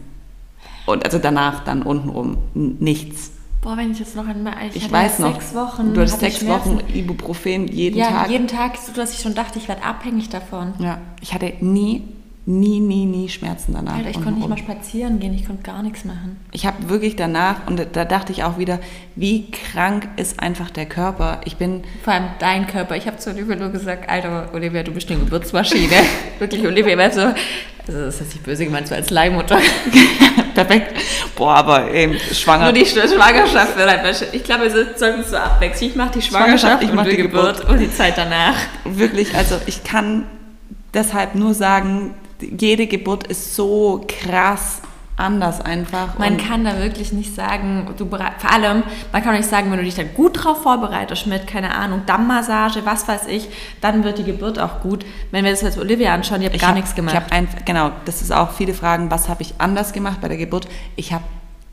[0.84, 3.32] Und also danach dann untenrum nichts.
[3.66, 4.54] Boah, wenn ich jetzt noch einmal.
[4.70, 5.34] Ich, ich weiß noch.
[5.34, 5.92] Sechs Wochen.
[5.92, 8.26] Du hast sechs Wochen Ibuprofen jeden ja, Tag.
[8.26, 10.74] Ja, jeden Tag, so dass ich schon dachte, ich werde abhängig davon.
[10.78, 12.04] Ja, ich hatte nie
[12.48, 13.96] nie, nie, nie Schmerzen danach.
[13.96, 16.36] Alter, ich konnte nicht mal spazieren gehen, ich konnte gar nichts machen.
[16.52, 18.78] Ich habe wirklich danach, und da dachte ich auch wieder,
[19.16, 21.40] wie krank ist einfach der Körper.
[21.44, 21.82] Ich bin...
[22.04, 22.94] Vor allem dein Körper.
[22.94, 25.96] Ich habe zu Olivia nur gesagt, Alter, Olivia, du bist eine Geburtsmaschine.
[26.38, 27.34] wirklich, Olivia, weißt du,
[27.88, 29.58] also das ist nicht böse gemeint, so als Leihmutter.
[30.54, 30.96] Perfekt.
[31.36, 32.64] Boah, aber eben schwanger.
[32.64, 35.90] Nur die Schwangerschaft wird halt Ich glaube, wir sollten es so abwechseln.
[35.90, 37.16] Ich mache die Schwangerschaft, Schwangerschaft ich mache die.
[37.16, 38.56] Geburt und die Zeit danach.
[38.84, 40.24] Wirklich, also ich kann
[40.94, 44.80] deshalb nur sagen, jede Geburt ist so krass
[45.16, 46.18] anders einfach.
[46.18, 48.20] Man kann da wirklich nicht sagen, du vor
[48.52, 51.74] allem, man kann auch nicht sagen, wenn du dich dann gut drauf vorbereitest mit, keine
[51.74, 53.48] Ahnung, Dammmassage, was weiß ich,
[53.80, 55.04] dann wird die Geburt auch gut.
[55.30, 57.14] Wenn wir das jetzt Olivia anschauen, die hat gar hab, nichts gemacht.
[57.14, 60.28] Ich habe ein, genau, das ist auch viele Fragen, was habe ich anders gemacht bei
[60.28, 60.68] der Geburt?
[60.96, 61.24] Ich habe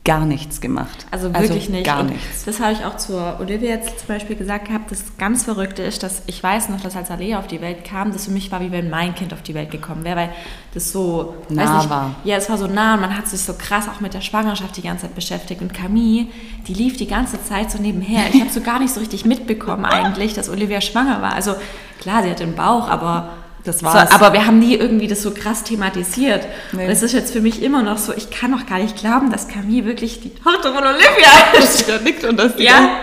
[0.06, 1.06] gar nichts gemacht.
[1.12, 1.86] Also, also wirklich also nicht.
[1.86, 2.44] Gar nichts.
[2.44, 4.92] Das habe ich auch zur Olivia jetzt zum Beispiel gesagt gehabt.
[4.92, 8.12] Das ganz Verrückte ist, dass ich weiß noch, dass als Alea auf die Welt kam,
[8.12, 10.30] das für mich war, wie wenn mein Kind auf die Welt gekommen wäre, weil
[10.74, 12.16] das so nah nicht, war.
[12.26, 14.76] Ja, es war so nah und man hat sich so krass auch mit der Schwangerschaft
[14.76, 15.62] die ganze Zeit beschäftigt.
[15.62, 16.28] Und Camille,
[16.68, 18.24] die lief die ganze Zeit so nebenher.
[18.34, 21.34] Ich habe so gar nicht so richtig mitbekommen eigentlich, dass Olivia schwanger war.
[21.34, 21.56] Also
[22.02, 23.30] klar, sie hat den Bauch, aber
[23.64, 24.10] das war's.
[24.10, 26.46] So, aber wir haben nie irgendwie das so krass thematisiert.
[26.72, 26.86] Nee.
[26.86, 29.32] Und es ist jetzt für mich immer noch so, ich kann noch gar nicht glauben,
[29.32, 31.88] dass Camille wirklich die Tochter von Olivia ist.
[31.88, 32.98] Dass da nickt und das Ja.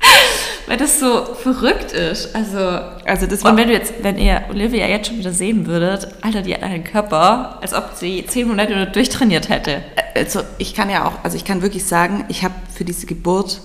[0.66, 2.34] Weil das so verrückt ist.
[2.34, 6.08] Also, also das und wenn du jetzt, wenn ihr Olivia jetzt schon wieder sehen würdet,
[6.20, 9.82] Alter, die hat einen Körper, als ob sie zehn Monate durchtrainiert hätte.
[10.14, 13.62] Also ich kann ja auch, also ich kann wirklich sagen, ich habe für diese Geburt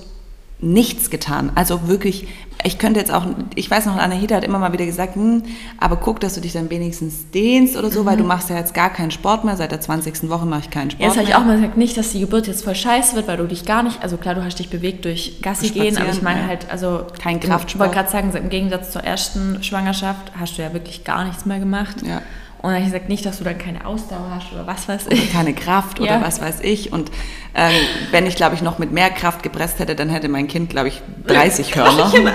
[0.59, 1.51] nichts getan.
[1.55, 2.27] Also wirklich,
[2.63, 5.43] ich könnte jetzt auch, ich weiß noch, Anahita hat immer mal wieder gesagt, hm,
[5.79, 8.05] aber guck, dass du dich dann wenigstens dehnst oder so, mhm.
[8.05, 9.57] weil du machst ja jetzt gar keinen Sport mehr.
[9.57, 10.29] Seit der 20.
[10.29, 12.19] Woche mache ich keinen Sport ja, das habe ich auch mal gesagt, nicht, dass die
[12.19, 14.69] Geburt jetzt voll scheiße wird, weil du dich gar nicht, also klar, du hast dich
[14.69, 16.47] bewegt durch Gassi gehen, aber ich meine ja.
[16.47, 17.69] halt, also kein Kraftsport.
[17.73, 21.45] Ich wollte gerade sagen, im Gegensatz zur ersten Schwangerschaft hast du ja wirklich gar nichts
[21.45, 21.97] mehr gemacht.
[22.05, 22.21] Ja.
[22.63, 25.07] Und dann habe ich gesagt, nicht, dass du dann keine Ausdauer hast oder was weiß
[25.09, 25.21] ich.
[25.21, 26.21] Oder keine Kraft oder ja.
[26.21, 26.93] was weiß ich.
[26.93, 27.11] Und
[27.55, 27.73] ähm,
[28.11, 30.87] wenn ich, glaube ich, noch mit mehr Kraft gepresst hätte, dann hätte mein Kind, glaube
[30.87, 32.09] ich, 30 Hörner.
[32.13, 32.23] Ich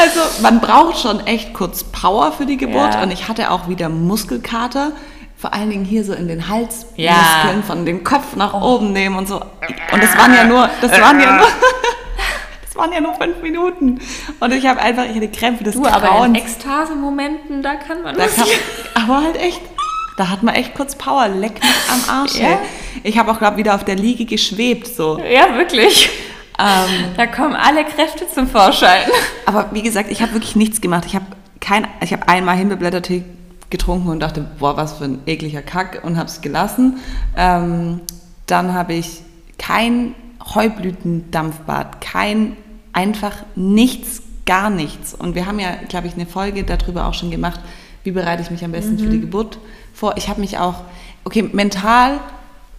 [0.00, 2.94] also man braucht schon echt kurz Power für die Geburt.
[2.94, 3.02] Ja.
[3.02, 4.92] Und ich hatte auch wieder Muskelkater
[5.36, 7.62] vor allen Dingen hier so in den Halsmuskeln ja.
[7.66, 8.76] von dem Kopf nach oh.
[8.76, 9.40] oben nehmen und so.
[9.40, 11.46] Und das waren ja nur, das waren ja nur,
[12.76, 14.00] waren ja nur fünf Minuten.
[14.38, 16.02] Und ich habe einfach, ich hatte Krämpfe des du, Grauens.
[16.02, 18.46] aber in Ekstase-Momenten, da kann man da kann,
[18.94, 19.60] Aber halt echt,
[20.16, 22.36] da hat man echt kurz Power, leck mich am Arsch.
[22.36, 22.58] Ja.
[23.02, 24.86] Ich habe auch, glaube wieder auf der Liege geschwebt.
[24.86, 25.18] so.
[25.18, 26.10] Ja, wirklich.
[26.58, 29.02] Ähm, da kommen alle Kräfte zum Vorschein.
[29.46, 31.04] Aber wie gesagt, ich habe wirklich nichts gemacht.
[31.06, 31.26] Ich habe
[31.60, 33.24] kein, ich habe einmal Himbeerblättertee
[33.70, 36.98] getrunken und dachte, boah, was für ein ekliger Kack und habe es gelassen.
[37.36, 38.00] Ähm,
[38.46, 39.22] dann habe ich
[39.58, 40.14] kein
[40.54, 42.56] Heublütendampfbad, kein
[42.92, 45.14] einfach nichts, gar nichts.
[45.14, 47.60] Und wir haben ja, glaube ich, eine Folge darüber auch schon gemacht,
[48.02, 48.98] wie bereite ich mich am besten mhm.
[48.98, 49.58] für die Geburt
[49.92, 50.16] vor.
[50.16, 50.82] Ich habe mich auch,
[51.24, 52.18] okay, mental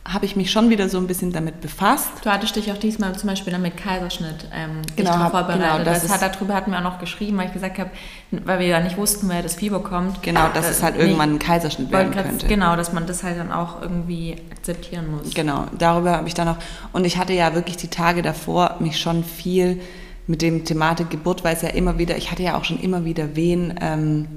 [0.03, 2.09] habe ich mich schon wieder so ein bisschen damit befasst.
[2.23, 5.61] Du hattest dich auch diesmal zum Beispiel dann mit Kaiserschnitt ähm, genau, hab, vorbereitet.
[5.61, 7.91] Genau, das, das hat, darüber hatten wir auch noch geschrieben, weil ich gesagt habe,
[8.31, 10.23] weil wir ja nicht wussten, woher das Fieber kommt.
[10.23, 12.47] Genau, dass äh, es halt irgendwann ein Kaiserschnitt werden könnte.
[12.47, 15.33] Genau, dass man das halt dann auch irgendwie akzeptieren muss.
[15.35, 16.57] Genau, darüber habe ich dann auch,
[16.93, 19.81] und ich hatte ja wirklich die Tage davor mich schon viel
[20.25, 23.05] mit dem Thematik Geburt, weil es ja immer wieder, ich hatte ja auch schon immer
[23.05, 24.27] wieder Wehen ähm,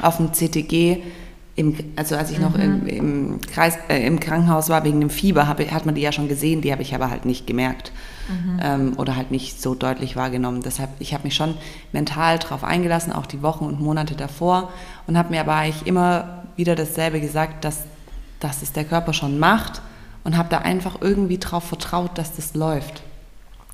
[0.00, 1.02] auf dem CTG,
[1.56, 2.86] im, also als ich noch im, mhm.
[2.86, 6.28] im, Kreis, äh, im Krankenhaus war wegen dem Fieber, hab, hat man die ja schon
[6.28, 7.92] gesehen, die habe ich aber halt nicht gemerkt
[8.28, 8.60] mhm.
[8.60, 10.62] ähm, oder halt nicht so deutlich wahrgenommen.
[10.62, 11.54] Deshalb, ich habe mich schon
[11.92, 14.72] mental darauf eingelassen, auch die Wochen und Monate davor
[15.06, 17.84] und habe mir aber eigentlich immer wieder dasselbe gesagt, dass,
[18.40, 19.80] dass es der Körper schon macht
[20.24, 23.02] und habe da einfach irgendwie darauf vertraut, dass das läuft.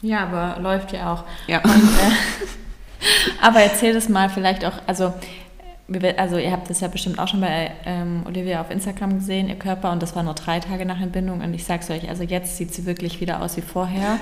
[0.03, 1.25] Ja, aber läuft ja auch.
[1.47, 1.61] Ja.
[1.63, 5.15] Und, äh, aber erzähl das mal vielleicht auch, also
[6.17, 9.57] also ihr habt das ja bestimmt auch schon bei ähm, Olivia auf Instagram gesehen, ihr
[9.57, 11.41] Körper, und das war nur drei Tage nach Entbindung.
[11.41, 14.19] Und ich sag's euch, also jetzt sieht sie wirklich wieder aus wie vorher.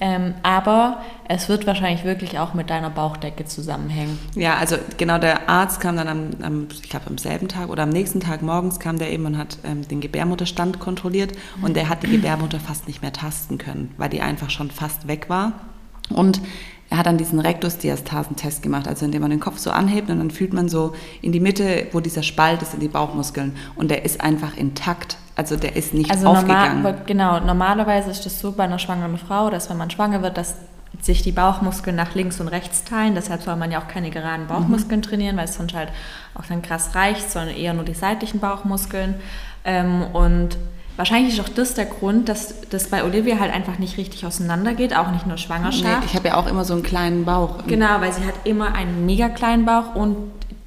[0.00, 4.18] Ähm, aber es wird wahrscheinlich wirklich auch mit deiner Bauchdecke zusammenhängen.
[4.34, 7.84] Ja, also genau, der Arzt kam dann am, am ich glaube am selben Tag oder
[7.84, 11.88] am nächsten Tag morgens kam der eben und hat ähm, den Gebärmutterstand kontrolliert und der
[11.88, 15.52] hat die Gebärmutter fast nicht mehr tasten können, weil die einfach schon fast weg war.
[16.10, 16.40] Und
[16.92, 20.30] er hat dann diesen Rektusdiastasentest gemacht, also indem man den Kopf so anhebt und dann
[20.30, 23.56] fühlt man so in die Mitte, wo dieser Spalt ist, in die Bauchmuskeln.
[23.76, 25.16] Und der ist einfach intakt.
[25.36, 26.82] also der ist nicht Also aufgegangen.
[26.82, 30.36] normal, genau, normalerweise ist das so bei einer schwangeren Frau, dass wenn man schwanger wird,
[30.36, 30.54] dass
[31.00, 33.14] sich die Bauchmuskeln nach links und rechts teilen.
[33.14, 35.04] Deshalb soll man ja auch keine geraden Bauchmuskeln Mhm.
[35.04, 35.88] trainieren, weil es sonst halt
[36.34, 39.14] auch dann krass reicht, sondern eher nur die seitlichen Bauchmuskeln.
[39.64, 40.58] Ähm, und
[40.96, 44.96] wahrscheinlich ist auch das der Grund, dass das bei Olivia halt einfach nicht richtig auseinandergeht,
[44.96, 46.04] auch nicht nur nee, Schwangerschaft.
[46.06, 47.66] ich habe ja auch immer so einen kleinen Bauch.
[47.66, 50.16] Genau, weil sie hat immer einen mega kleinen Bauch und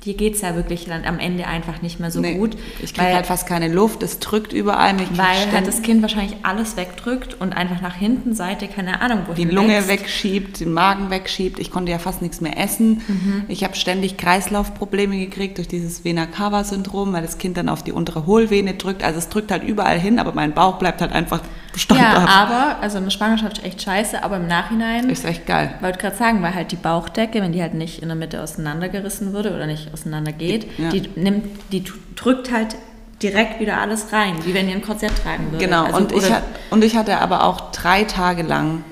[0.06, 2.56] dir geht es ja wirklich dann am Ende einfach nicht mehr so Nee, gut.
[2.82, 4.94] Ich kriege halt fast keine Luft, es drückt überall.
[4.94, 9.24] Mich weil halt das Kind wahrscheinlich alles wegdrückt und einfach nach hinten Seite, keine Ahnung,
[9.28, 9.90] wohin die Lunge wächst.
[9.90, 11.60] wegschiebt, den Magen wegschiebt.
[11.60, 13.02] Ich konnte ja fast nichts mehr essen.
[13.08, 13.44] Mhm.
[13.48, 18.26] Ich habe ständig Kreislaufprobleme gekriegt durch dieses Vena-Cava-Syndrom, weil das Kind dann auf die untere
[18.28, 19.04] Hohlvene drückt.
[19.04, 21.42] Also es drückt halt überall hin, aber mein Bauch bleibt halt einfach
[21.76, 22.30] Ja, standhaft.
[22.30, 25.74] aber, also eine Schwangerschaft ist echt scheiße, aber im Nachhinein, ist echt geil.
[25.82, 29.34] wollte gerade sagen, weil halt die Bauchdecke, wenn die halt nicht in der Mitte auseinandergerissen
[29.34, 30.90] würde oder nicht auseinandergeht, Ja.
[30.90, 31.84] die nimmt, die
[32.16, 32.76] drückt halt
[33.22, 35.60] direkt wieder alles rein, wie wenn ihr ein Korsett tragen würdet.
[35.68, 36.24] Genau, Also, und, ich,
[36.70, 38.84] und ich hatte aber auch drei Tage lang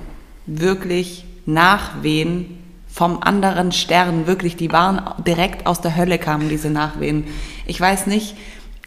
[0.46, 2.58] wirklich Nachwehen
[2.88, 7.24] vom anderen Stern, wirklich, die waren direkt aus der Hölle kamen diese Nachwehen.
[7.66, 8.36] Ich weiß nicht,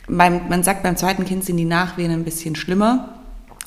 [0.08, 3.10] beim, man sagt, beim zweiten Kind sind die Nachwehen ein bisschen schlimmer.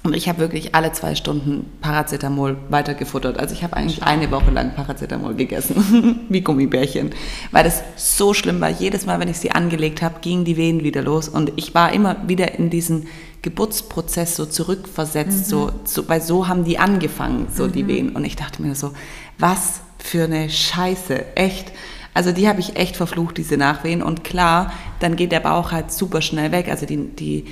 [0.02, 3.38] Und ich habe wirklich alle zwei Stunden Paracetamol weitergefuttert.
[3.38, 7.10] Also ich habe eigentlich eine Woche lang Paracetamol gegessen, wie Gummibärchen,
[7.50, 8.70] weil das so schlimm war.
[8.70, 11.28] Jedes Mal, wenn ich sie angelegt habe, gingen die Wehen wieder los.
[11.28, 13.08] Und ich war immer wieder in diesen
[13.42, 18.16] Geburtsprozess so zurückversetzt, so, so, weil so haben die angefangen, so die Wehen.
[18.16, 18.92] Und ich dachte mir so,
[19.38, 21.72] was für eine Scheiße, echt.
[22.12, 24.02] Also die habe ich echt verflucht, diese Nachwehen.
[24.02, 26.68] Und klar, dann geht der Bauch halt super schnell weg.
[26.68, 27.44] Also die, die,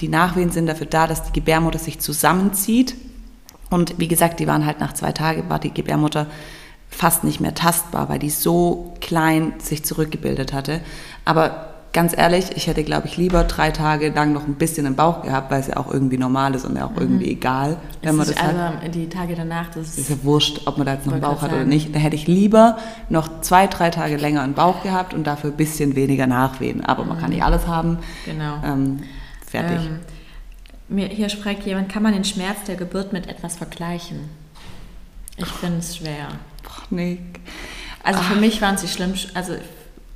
[0.00, 2.94] die Nachwehen sind dafür da, dass die Gebärmutter sich zusammenzieht.
[3.70, 6.26] Und wie gesagt, die waren halt nach zwei Tagen, war die Gebärmutter
[6.90, 10.82] fast nicht mehr tastbar, weil die so klein sich zurückgebildet hatte.
[11.24, 14.96] Aber ganz ehrlich, ich hätte, glaube ich, lieber drei Tage lang noch ein bisschen im
[14.96, 18.16] Bauch gehabt, weil es ja auch irgendwie normal ist und ja auch irgendwie egal, wenn
[18.16, 18.80] man es das ist hat.
[18.80, 21.32] also die Tage danach, das Ist ja wurscht, ob man da jetzt noch einen Bauch
[21.32, 21.68] hat grad oder sagen.
[21.68, 21.94] nicht.
[21.94, 22.78] Da hätte ich lieber
[23.08, 26.84] noch zwei, drei Tage länger einen Bauch gehabt und dafür ein bisschen weniger Nachwehen.
[26.84, 27.98] Aber man kann nicht alles haben.
[28.24, 28.54] Genau.
[28.64, 29.00] Ähm,
[29.46, 29.78] fertig.
[29.86, 30.00] Ähm,
[30.88, 34.30] mir, hier fragt jemand, kann man den Schmerz der Geburt mit etwas vergleichen?
[35.36, 36.28] Ich finde es schwer.
[36.62, 37.18] Boah, nee.
[38.02, 39.54] Also für mich waren es die schlimmsten, also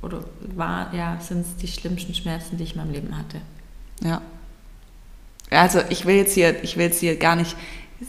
[0.01, 0.23] oder
[0.55, 3.37] war, ja, sind es die schlimmsten Schmerzen, die ich in meinem Leben hatte.
[4.03, 4.21] Ja.
[5.49, 7.55] Also ich will jetzt hier, ich will jetzt hier gar nicht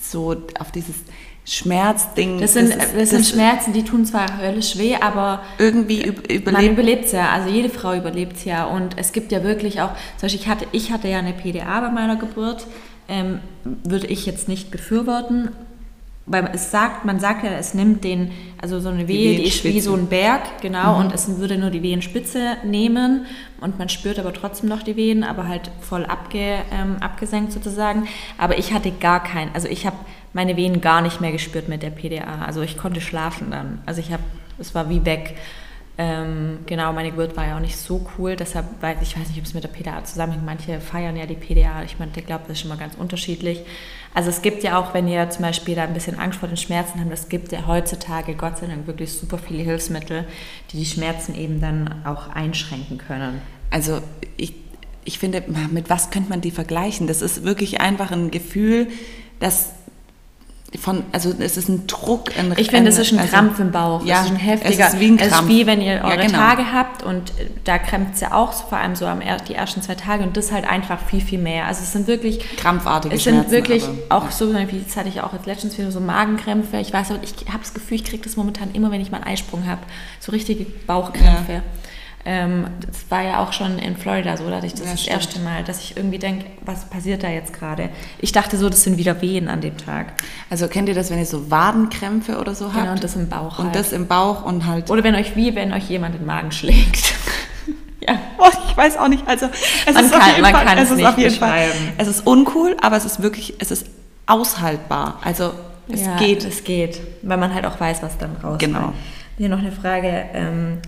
[0.03, 0.97] so auf dieses
[1.45, 2.41] Schmerzding.
[2.41, 6.29] Das sind, ist- das sind das Schmerzen, die tun zwar höllisch weh, aber irgendwie üb-
[6.45, 6.73] man überlebt.
[6.73, 7.31] überlebt es ja.
[7.31, 8.65] Also jede Frau überlebt es ja.
[8.67, 11.81] Und es gibt ja wirklich auch, zum Beispiel ich hatte, ich hatte ja eine PDA
[11.81, 12.67] bei meiner Geburt,
[13.09, 15.51] ähm, würde ich jetzt nicht befürworten.
[16.31, 19.65] Weil es sagt, man sagt ja, es nimmt den, also so eine Wehe, die, ist
[19.65, 23.27] wie so ein Berg, genau, und es würde nur die Wehenspitze nehmen
[23.61, 28.07] und man spürt aber trotzdem noch die Wehen, aber halt voll abge, ähm, abgesenkt sozusagen.
[28.37, 29.97] Aber ich hatte gar keinen, also ich habe
[30.33, 32.45] meine Wehen gar nicht mehr gespürt mit der PDA.
[32.47, 33.81] Also ich konnte schlafen dann.
[33.87, 34.23] Also ich habe,
[34.59, 35.35] es war wie weg.
[36.01, 39.39] Ähm, genau, meine Geburt war ja auch nicht so cool, deshalb weiß ich weiß nicht,
[39.39, 40.47] ob es mit der PDA zusammenhängt.
[40.47, 41.83] Manche feiern ja die PDA.
[41.83, 43.63] Ich meine, ich glaube, das ist schon mal ganz unterschiedlich.
[44.15, 46.57] Also es gibt ja auch, wenn ihr zum Beispiel da ein bisschen Angst vor den
[46.57, 50.25] Schmerzen habt, es gibt ja heutzutage Gott sei Dank wirklich super viele Hilfsmittel,
[50.71, 53.43] die die Schmerzen eben dann auch einschränken können.
[53.71, 54.01] Also
[54.37, 54.55] ich,
[55.05, 55.43] ich finde,
[55.73, 57.09] mit was könnte man die vergleichen?
[57.09, 58.87] Das ist wirklich einfach ein Gefühl,
[59.41, 59.73] das
[60.79, 62.37] von, also es ist ein Druck.
[62.39, 64.05] Ein, Ich finde, es ist ein also- Krampf im Bauch.
[64.05, 64.87] Ja, es ist ein heftiger.
[64.89, 66.39] Es ist wie Es ist wie wenn ihr Ja, eure genau.
[66.39, 69.81] Tage habt und äh, da krämpft es ja auch, vor allem so am die ersten
[69.81, 71.65] zwei Tage und das halt einfach viel, viel mehr.
[71.67, 75.09] Also es sind wirklich Krampfartige Es sind Schmerzen, wirklich aber, auch so, wie jetzt hatte
[75.09, 76.77] ich auch jetzt letztens wieder so Magenkrämpfe.
[76.79, 79.19] Ich weiß aber, ich habe das Gefühl, ich kriege das momentan immer, wenn ich mal
[79.23, 79.81] einen Eisprung habe.
[80.21, 81.63] So richtige Bauchkrämpfe.
[82.25, 85.07] Ähm, das war ja auch schon in Florida so, da hatte ich das Ja, das
[85.07, 87.89] erste Mal, dass ich irgendwie denke, was passiert da jetzt gerade?
[88.19, 90.13] Ich dachte so, das sind wieder Wehen an dem Tag.
[90.51, 92.77] Also kennt ihr das, wenn ihr so Wadenkrämpfe oder so habt?
[92.81, 93.77] Genau, und das im Bauch Und halt.
[93.77, 94.91] das im Bauch und halt.
[94.91, 97.15] Oder wenn euch wie, wenn euch jemand den Magen schlägt.
[98.01, 98.19] ja.
[98.39, 99.27] Oh, ich weiß auch nicht.
[99.27, 99.47] Also
[99.87, 101.69] es Man ist auf kann- jeden man Fall, kann es nicht auf jeden Fall.
[101.97, 103.87] Es ist uncool, aber es ist wirklich, es ist
[104.27, 105.19] aushaltbar.
[105.25, 105.53] Also
[105.89, 106.45] es ja, geht.
[106.45, 108.59] Es geht, weil man halt auch weiß, was dann rauskommt.
[108.61, 108.93] Genau.
[109.39, 110.27] Hier noch eine Frage.
[110.35, 110.79] Ähm,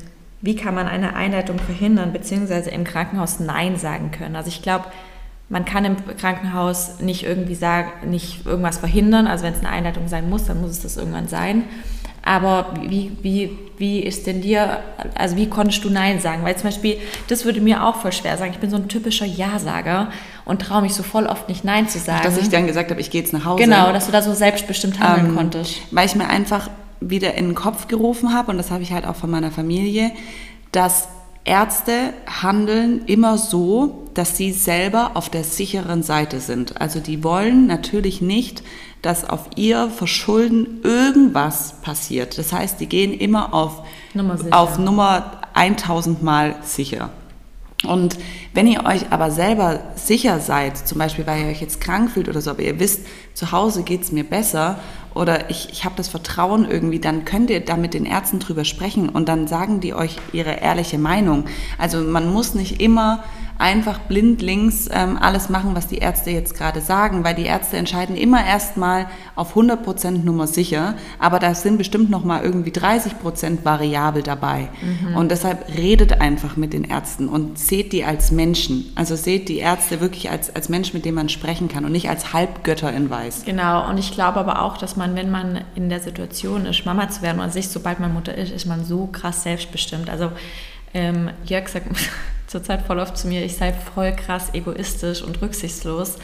[0.42, 4.36] wie kann man eine Einleitung verhindern, beziehungsweise im Krankenhaus Nein sagen können?
[4.36, 4.86] Also ich glaube,
[5.48, 9.26] man kann im Krankenhaus nicht irgendwie sagen, nicht irgendwas verhindern.
[9.26, 11.64] Also wenn es eine Einleitung sein muss, dann muss es das irgendwann sein.
[12.22, 14.78] Aber wie, wie, wie ist denn dir,
[15.14, 16.44] also wie konntest du Nein sagen?
[16.44, 18.52] Weil zum Beispiel, das würde mir auch voll schwer sagen.
[18.52, 20.08] Ich bin so ein typischer Ja-Sager
[20.44, 22.22] und traue mich so voll oft nicht Nein zu sagen.
[22.22, 23.64] dass ich dann gesagt habe, ich gehe jetzt nach Hause.
[23.64, 25.76] Genau, dass du da so selbstbestimmt handeln Ähm, konntest.
[25.90, 26.68] Weil ich mir einfach
[27.00, 30.12] wieder in den Kopf gerufen habe, und das habe ich halt auch von meiner Familie,
[30.72, 31.08] dass
[31.44, 36.80] Ärzte handeln immer so, dass sie selber auf der sicheren Seite sind.
[36.80, 38.62] Also die wollen natürlich nicht,
[39.02, 42.36] dass auf ihr Verschulden irgendwas passiert.
[42.36, 43.82] Das heißt, die gehen immer auf
[44.12, 47.10] Nummer, auf Nummer 1000 Mal sicher.
[47.86, 48.18] Und
[48.52, 52.28] wenn ihr euch aber selber sicher seid, zum Beispiel weil ihr euch jetzt krank fühlt
[52.28, 54.78] oder so, aber ihr wisst, zu Hause geht es mir besser
[55.20, 58.64] oder ich, ich habe das Vertrauen irgendwie, dann könnt ihr da mit den Ärzten drüber
[58.64, 61.44] sprechen und dann sagen die euch ihre ehrliche Meinung.
[61.76, 63.22] Also man muss nicht immer
[63.60, 68.16] einfach blindlings ähm, alles machen, was die Ärzte jetzt gerade sagen, weil die Ärzte entscheiden
[68.16, 69.06] immer erstmal
[69.36, 74.68] auf 100% Nummer sicher, aber da sind bestimmt noch mal irgendwie 30% variabel dabei.
[74.80, 75.16] Mhm.
[75.16, 78.90] Und deshalb redet einfach mit den Ärzten und seht die als Menschen.
[78.94, 82.08] Also seht die Ärzte wirklich als, als Mensch, mit dem man sprechen kann und nicht
[82.08, 83.44] als Halbgötter in Weiß.
[83.44, 87.10] Genau, und ich glaube aber auch, dass man, wenn man in der Situation ist, Mama
[87.10, 90.08] zu werden und sich, sobald man Mutter ist, ist man so krass selbstbestimmt.
[90.08, 90.32] Also
[90.94, 91.86] ähm, Jörg sagt
[92.50, 96.16] zurzeit voll oft zu mir, ich sei voll krass egoistisch und rücksichtslos.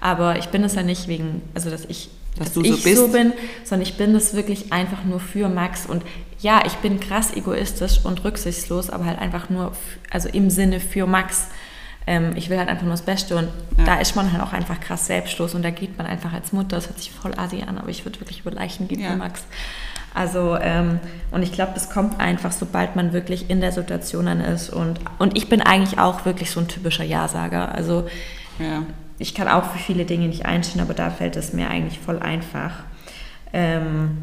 [0.00, 3.08] Aber ich bin es ja nicht wegen, also dass ich, dass, dass ich so, so,
[3.08, 3.32] bin,
[3.64, 5.86] sondern ich bin es wirklich einfach nur für Max.
[5.86, 6.02] Und
[6.40, 9.72] ja, ich bin krass egoistisch und rücksichtslos, aber halt einfach nur,
[10.10, 11.48] also im Sinne für Max.
[12.06, 13.84] Ähm, ich will halt einfach nur das Beste und ja.
[13.84, 16.76] da ist man halt auch einfach krass selbstlos und da geht man einfach als Mutter,
[16.76, 19.12] das hört sich voll asi an, aber ich würde wirklich über Leichen gehen ja.
[19.12, 19.44] für Max.
[20.14, 21.00] Also, ähm,
[21.32, 24.70] und ich glaube, das kommt einfach, sobald man wirklich in der Situation dann ist.
[24.70, 27.74] Und, und ich bin eigentlich auch wirklich so ein typischer Ja-Sager.
[27.74, 28.06] Also,
[28.60, 28.84] ja.
[29.18, 32.20] ich kann auch für viele Dinge nicht einstehen, aber da fällt es mir eigentlich voll
[32.20, 32.84] einfach.
[33.52, 34.18] Ähm,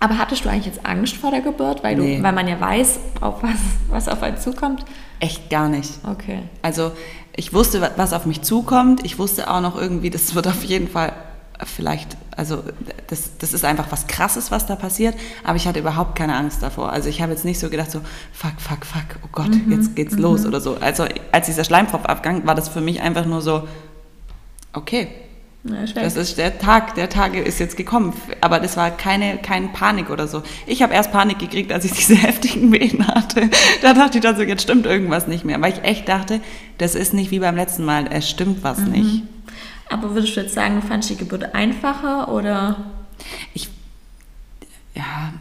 [0.00, 2.22] aber hattest du eigentlich jetzt Angst vor der Geburt, weil, du, nee.
[2.22, 4.84] weil man ja weiß, auf was, was auf einen zukommt?
[5.20, 5.92] Echt gar nicht.
[6.04, 6.40] Okay.
[6.60, 6.92] Also
[7.34, 9.04] ich wusste, was auf mich zukommt.
[9.04, 11.12] Ich wusste auch noch irgendwie, das wird auf jeden Fall
[11.64, 12.62] vielleicht, also
[13.08, 16.62] das, das ist einfach was Krasses, was da passiert, aber ich hatte überhaupt keine Angst
[16.62, 16.92] davor.
[16.92, 18.00] Also ich habe jetzt nicht so gedacht, so
[18.32, 19.72] fuck, fuck, fuck, oh Gott, mhm.
[19.72, 20.22] jetzt geht's mhm.
[20.22, 20.76] los oder so.
[20.76, 23.66] Also als dieser Schleimfropf abgang, war das für mich einfach nur so,
[24.72, 25.08] okay,
[25.68, 28.12] ja, das ist der Tag, der Tag ist jetzt gekommen.
[28.40, 30.42] Aber das war keine, keine Panik oder so.
[30.66, 33.50] Ich habe erst Panik gekriegt, als ich diese heftigen Wehen hatte.
[33.82, 35.60] Da dachte ich dann so, jetzt stimmt irgendwas nicht mehr.
[35.60, 36.40] Weil ich echt dachte,
[36.78, 38.90] das ist nicht wie beim letzten Mal, es stimmt was mhm.
[38.92, 39.22] nicht.
[39.88, 42.76] Aber würdest du jetzt sagen, du fandest die Geburt einfacher oder?
[43.54, 43.68] Ich,
[44.94, 45.32] ja,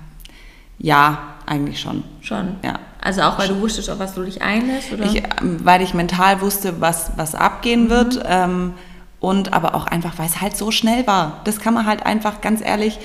[0.78, 2.04] ja, eigentlich schon.
[2.22, 2.58] Schon?
[2.64, 2.80] Ja.
[3.02, 4.91] Also auch, weil du wusstest, auf was du dich einlässt?
[4.91, 5.06] Oder?
[5.06, 7.89] Ich, ähm, weil ich mental wusste, was, was abgehen mhm.
[7.89, 8.20] wird.
[8.26, 8.74] Ähm,
[9.20, 11.41] und aber auch einfach, weil es halt so schnell war.
[11.46, 13.00] Das kann man halt einfach, ganz ehrlich,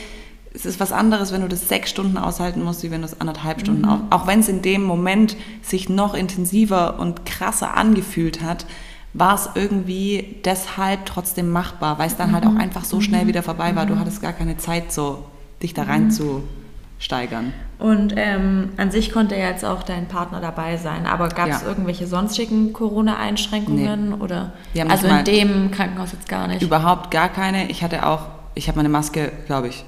[0.53, 3.21] es ist was anderes, wenn du das sechs Stunden aushalten musst, wie wenn du es
[3.21, 3.89] anderthalb Stunden, mhm.
[3.89, 8.67] auch, auch wenn es in dem Moment sich noch intensiver und krasser angefühlt hat
[9.13, 12.61] war es irgendwie deshalb trotzdem machbar, weil es dann halt auch mhm.
[12.61, 13.29] einfach so schnell mhm.
[13.29, 13.87] wieder vorbei war.
[13.87, 14.01] Du mhm.
[14.01, 15.25] hattest gar keine Zeit, so
[15.63, 16.45] dich da rein zu
[17.01, 17.53] steigern.
[17.79, 21.63] Und ähm, an sich konnte ja jetzt auch dein Partner dabei sein, aber gab es
[21.63, 21.67] ja.
[21.67, 24.15] irgendwelche sonstigen Corona-Einschränkungen nee.
[24.17, 24.53] oder?
[24.87, 26.63] also in dem Krankenhaus jetzt gar nicht?
[26.63, 27.71] Überhaupt gar keine.
[27.71, 29.85] Ich hatte auch, ich habe meine Maske, glaube ich,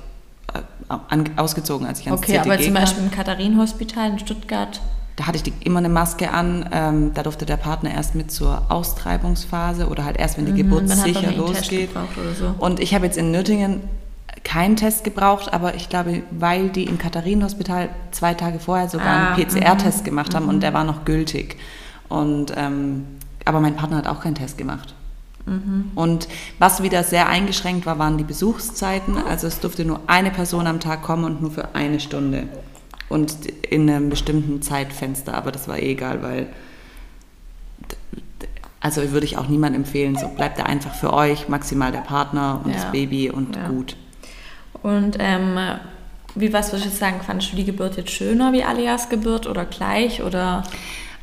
[0.55, 4.81] äh, ausgezogen, als ich ans Okay, CTG aber zum Beispiel im Katharinenhospital in Stuttgart
[5.23, 6.69] da hatte ich immer eine Maske an.
[6.73, 10.57] Ähm, da durfte der Partner erst mit zur Austreibungsphase oder halt erst, wenn die mhm,
[10.57, 11.91] Geburt sicher losgeht.
[12.37, 12.55] So.
[12.59, 13.83] Und ich habe jetzt in Nürtingen
[14.43, 19.35] keinen Test gebraucht, aber ich glaube, weil die im Katharinenhospital zwei Tage vorher sogar ah,
[19.35, 20.61] einen PCR-Test mhm, gemacht haben und mhm.
[20.61, 21.57] der war noch gültig.
[22.09, 23.07] Und, ähm,
[23.45, 24.95] aber mein Partner hat auch keinen Test gemacht.
[25.47, 25.93] Mhm.
[25.95, 26.27] Und
[26.59, 29.17] was wieder sehr eingeschränkt war, waren die Besuchszeiten.
[29.19, 32.49] Also es durfte nur eine Person am Tag kommen und nur für eine Stunde
[33.13, 36.47] und in einem bestimmten Zeitfenster, aber das war eh egal, weil
[38.81, 42.61] also würde ich auch niemandem empfehlen, so bleibt da einfach für euch, maximal der Partner
[42.65, 42.77] und ja.
[42.77, 43.69] das Baby und ja.
[43.69, 43.97] gut.
[44.83, 45.57] Und ähm,
[46.35, 49.67] wie was würdest du sagen, fandest du die Geburt jetzt schöner wie Alias Geburt oder
[49.67, 50.65] gleich oder?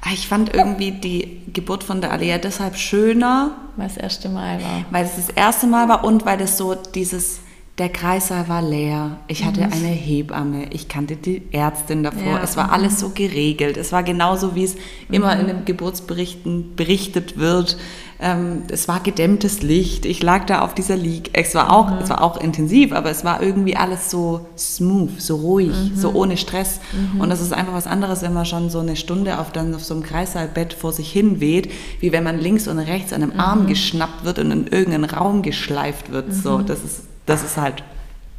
[0.01, 3.51] Ah, ich fand irgendwie die Geburt von der Alia deshalb schöner.
[3.75, 4.85] Weil es das erste Mal war.
[4.91, 7.41] Weil es das erste Mal war und weil es so dieses
[7.80, 9.17] der Kreissaal war leer.
[9.27, 9.71] Ich hatte mhm.
[9.71, 10.67] eine Hebamme.
[10.71, 12.34] Ich kannte die Ärztin davor.
[12.34, 12.43] Ja.
[12.43, 13.77] Es war alles so geregelt.
[13.77, 15.15] Es war genauso, wie es mhm.
[15.15, 17.77] immer in den Geburtsberichten berichtet wird.
[18.21, 20.05] Ähm, es war gedämmtes Licht.
[20.05, 21.30] Ich lag da auf dieser Liege.
[21.32, 21.99] Es war auch, mhm.
[21.99, 25.95] es war auch intensiv, aber es war irgendwie alles so smooth, so ruhig, mhm.
[25.95, 26.82] so ohne Stress.
[26.91, 27.21] Mhm.
[27.21, 29.86] Und das ist einfach was anderes, wenn man schon so eine Stunde auf, dann auf
[29.86, 31.71] so einem Kreissaalbett vor sich hin weht,
[32.01, 33.67] wie wenn man links und rechts an einem Arm mhm.
[33.67, 36.34] geschnappt wird und in irgendeinen Raum geschleift wird.
[36.34, 37.84] So, das ist das ist halt,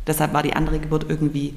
[0.07, 1.55] deshalb war die andere Geburt irgendwie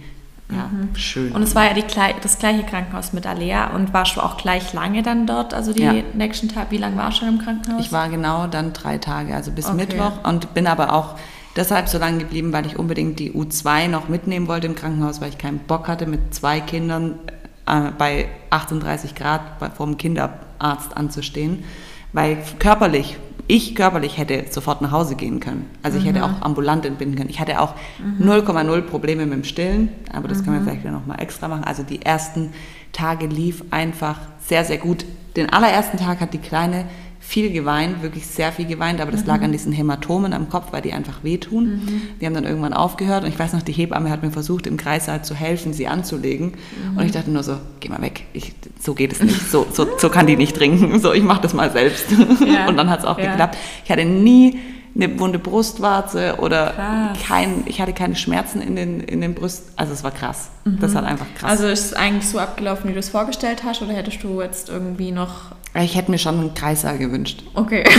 [0.52, 0.96] ja, mhm.
[0.96, 1.32] schön.
[1.32, 1.84] Und es war ja die,
[2.22, 5.84] das gleiche Krankenhaus mit Alea und warst du auch gleich lange dann dort, also die
[5.84, 5.94] ja.
[6.14, 7.84] nächsten Tage, wie lange warst du schon im Krankenhaus?
[7.86, 9.78] Ich war genau dann drei Tage, also bis okay.
[9.78, 11.16] Mittwoch und bin aber auch
[11.56, 15.30] deshalb so lange geblieben, weil ich unbedingt die U2 noch mitnehmen wollte im Krankenhaus, weil
[15.30, 17.20] ich keinen Bock hatte mit zwei Kindern
[17.66, 21.64] äh, bei 38 Grad bei, vom Kinderarzt anzustehen,
[22.12, 23.18] weil körperlich,
[23.56, 25.70] ich körperlich hätte sofort nach Hause gehen können.
[25.84, 26.26] Also ich hätte Mhm.
[26.26, 27.30] auch ambulant entbinden können.
[27.30, 27.76] Ich hatte auch
[28.20, 30.46] 0,0 Probleme mit dem Stillen, aber das Mhm.
[30.46, 31.64] können wir vielleicht noch mal extra machen.
[31.64, 32.52] Also die ersten
[32.94, 35.06] Tage lief einfach sehr, sehr gut.
[35.36, 36.86] Den allerersten Tag hat die Kleine
[37.26, 39.46] viel geweint, wirklich sehr viel geweint, aber das lag Mhm.
[39.46, 42.02] an diesen Hämatomen am Kopf, weil die einfach wehtun.
[42.20, 44.76] Die haben dann irgendwann aufgehört und ich weiß noch, die Hebamme hat mir versucht, im
[44.78, 46.54] Kreissaal zu helfen, sie anzulegen.
[46.92, 46.98] Mhm.
[46.98, 49.88] Und ich dachte nur so, geh mal weg, ich, so geht es nicht, so, so,
[49.98, 52.06] so kann die nicht trinken, so ich mach das mal selbst.
[52.46, 52.68] Ja.
[52.68, 53.32] Und dann hat es auch Ja.
[53.32, 53.58] geklappt.
[53.86, 54.60] Ich hatte nie
[54.96, 57.18] eine wunde Brustwarze oder Krass.
[57.28, 59.72] kein, ich hatte keine Schmerzen in den, in den Brust.
[59.76, 60.50] Also es war krass.
[60.66, 61.50] Das hat einfach krass.
[61.52, 64.70] Also ist es eigentlich so abgelaufen, wie du es vorgestellt hast, oder hättest du jetzt
[64.70, 65.56] irgendwie noch.
[65.82, 67.42] Ich hätte mir schon einen Kreissaal gewünscht.
[67.56, 67.84] Okay.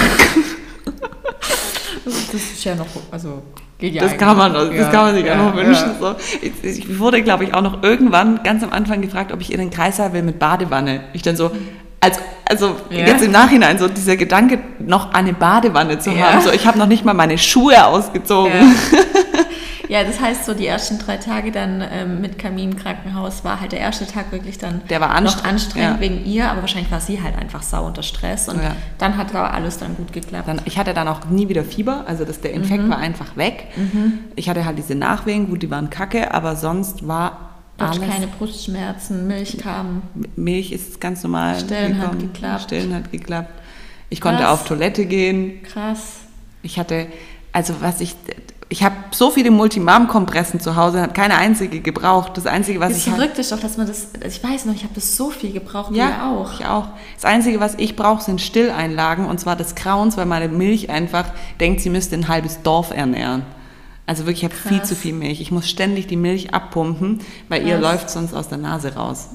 [2.05, 2.87] das ist ja noch.
[3.11, 3.43] Also
[3.79, 5.73] geht ja Das kann man, das Ja, kann man sich ja, auch noch wünschen.
[5.75, 5.95] ja.
[6.01, 6.15] So.
[6.43, 9.59] Ich, ich wurde, glaube ich, auch noch irgendwann ganz am Anfang gefragt, ob ich in
[9.59, 11.05] den Kreissaal will mit Badewanne.
[11.13, 11.51] Ich dann so,
[12.01, 12.19] als,
[12.49, 13.07] also Ja.
[13.07, 16.41] jetzt im Nachhinein so dieser Gedanke, noch eine Badewanne zu haben.
[16.43, 18.53] So, ich habe noch nicht mal meine Schuhe ausgezogen.
[19.89, 20.05] Ja.
[20.05, 23.73] das heißt, so die ersten drei Tage dann ähm, mit Kamin im Krankenhaus war halt
[23.73, 26.01] der erste Tag wirklich dann Der war noch anstrengend, anstrengend ja.
[26.01, 28.75] wegen ihr, aber wahrscheinlich war sie halt einfach sau unter Stress und Ja.
[28.99, 30.49] dann hat aber alles dann gut geklappt.
[30.49, 32.91] Dann, ich hatte dann auch nie wieder Fieber, also das, der Infekt Mhm.
[32.91, 33.67] war einfach weg.
[34.37, 38.29] Ich hatte halt diese Nachwehen, gut, die waren kacke, aber sonst war Du alles keine
[38.29, 40.03] Brustschmerzen, Milch kam.
[40.37, 41.59] Milch ist ganz normal.
[41.59, 42.33] Stillen hat gekommen.
[42.33, 42.63] geklappt.
[42.63, 43.51] Stillen hat geklappt.
[44.11, 44.53] Ich konnte Krass.
[44.61, 45.61] auf Toilette gehen.
[45.65, 46.19] Krass.
[46.63, 47.07] Ich hatte,
[47.53, 48.15] also was ich,
[48.69, 52.33] ich habe so viele Multimam-Kompressen zu Hause, habe keine einzige gebraucht.
[52.37, 54.83] Das Einzige, was Das ich verrückt ist doch, dass man das, ich weiß noch, ich
[54.85, 56.53] habe das so viel gebraucht, ja, ihr auch.
[56.61, 56.87] ich auch.
[57.15, 61.27] Das Einzige, was ich brauche, sind Stilleinlagen und zwar des Grauens, weil meine Milch einfach
[61.61, 63.43] denkt, sie müsste ein halbes Dorf ernähren.
[64.07, 65.41] Also wirklich, ich habe viel zu viel Milch.
[65.41, 67.93] Ich muss ständig die Milch abpumpen, weil ihr Krass.
[67.93, 69.29] läuft sonst aus der Nase raus.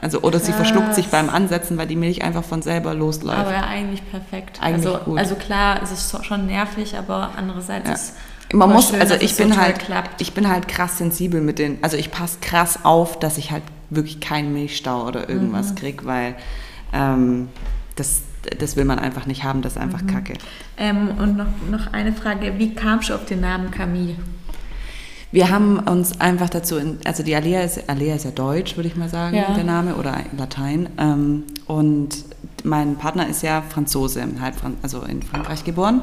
[0.00, 0.56] Also, oder sie Krass.
[0.56, 3.38] verschluckt sich beim Ansetzen, weil die Milch einfach von selber losläuft.
[3.38, 4.58] Aber ja, eigentlich perfekt.
[4.60, 5.18] Eigentlich also, gut.
[5.18, 7.94] also klar, es ist schon nervig, aber andererseits Ja.
[7.94, 8.14] ist
[8.52, 10.20] Man voll muss, schön, also ich so bin toll halt, klappt.
[10.20, 13.62] ich bin halt krass sensibel mit den, also ich passe krass auf, dass ich halt
[13.90, 15.74] wirklich keinen Milchstau oder irgendwas Mhm.
[15.76, 16.34] krieg, weil
[16.92, 17.48] ähm,
[17.96, 18.22] das,
[18.58, 19.84] das will man einfach nicht haben, das ist Mhm.
[19.84, 20.34] einfach Kacke.
[20.76, 24.16] Ähm, und noch, noch eine Frage, wie kamst du auf den Namen Camille?
[25.30, 28.88] Wir haben uns einfach dazu, in, also die Alea ist, Alea ist ja deutsch, würde
[28.88, 29.54] ich mal sagen, Ja.
[29.54, 30.90] der Name, oder Latein.
[30.98, 32.10] Ähm, und
[32.64, 36.02] mein Partner ist ja Franzose, halb Fran also in Frankreich geboren.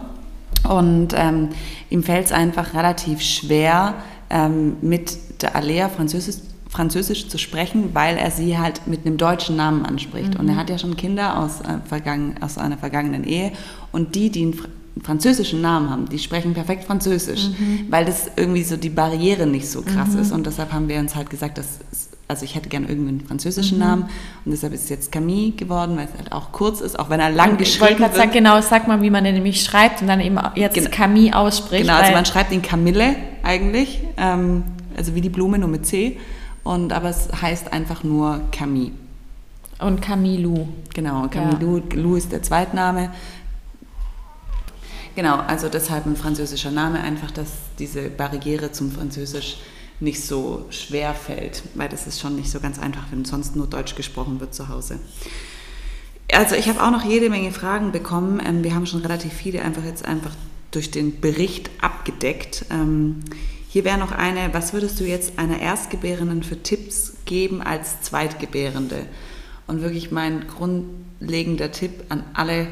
[0.70, 1.49] Und ähm,
[1.89, 3.95] ihm fällt es einfach relativ schwer,
[4.30, 6.36] ähm, mit der Alea Französisch,
[6.70, 10.36] Französisch zu sprechen, weil er sie halt mit einem deutschen Namen anspricht.
[10.38, 13.51] Und er hat ja schon Kinder aus, äh, vergangen, aus einer vergangenen Ehe.
[13.91, 14.67] Und die, die einen fr-
[15.01, 17.47] französischen Namen haben, die sprechen perfekt Französisch,
[17.89, 20.32] weil das irgendwie so die Barriere nicht so krass ist.
[20.32, 21.80] Und deshalb haben wir uns halt gesagt, dass
[22.30, 24.04] also ich hätte gerne irgendwie einen französischen Namen
[24.46, 27.20] und deshalb ist es jetzt Camille geworden, weil es halt auch kurz ist, auch wenn
[27.20, 28.16] er lang ich wollte geschrieben gerade wird.
[28.16, 30.90] sagen, genau, sag mal, wie man den nämlich schreibt und dann eben jetzt Genau.
[30.92, 31.82] Camille ausspricht.
[31.82, 34.64] Genau, also man schreibt ihn Camille eigentlich, ähm,
[34.96, 36.18] also wie die Blume nur mit C.
[36.64, 38.92] Und aber es heißt einfach nur Camille.
[39.80, 40.68] und Camilou.
[40.94, 43.10] Genau, Camille Lou, Lou ist der Zweitname.
[45.16, 49.58] Genau, also deshalb ein französischer Name, einfach, dass diese Barriere zum Französisch
[50.00, 53.68] nicht so schwer fällt, weil das ist schon nicht so ganz einfach, wenn sonst nur
[53.68, 55.00] Deutsch gesprochen wird zu Hause.
[56.32, 58.41] Also ich habe auch noch jede Menge Fragen bekommen.
[58.45, 60.36] Ähm, wir haben schon relativ viele einfach jetzt einfach
[60.72, 62.66] durch den Bericht abgedeckt.
[62.70, 63.22] Ähm,
[63.68, 69.06] hier wäre noch eine, was würdest du jetzt einer Erstgebärenden für Tipps geben als Zweitgebärende?
[69.68, 72.68] Und wirklich mein grundlegender Tipp an alle,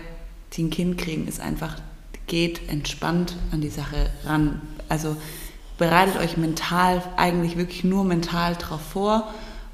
[0.53, 1.75] die ein Kind kriegen, ist einfach,
[2.25, 4.61] geht entspannt an die Sache ran.
[4.89, 5.15] Also
[5.77, 9.27] bereitet euch mental, eigentlich wirklich nur mental drauf vor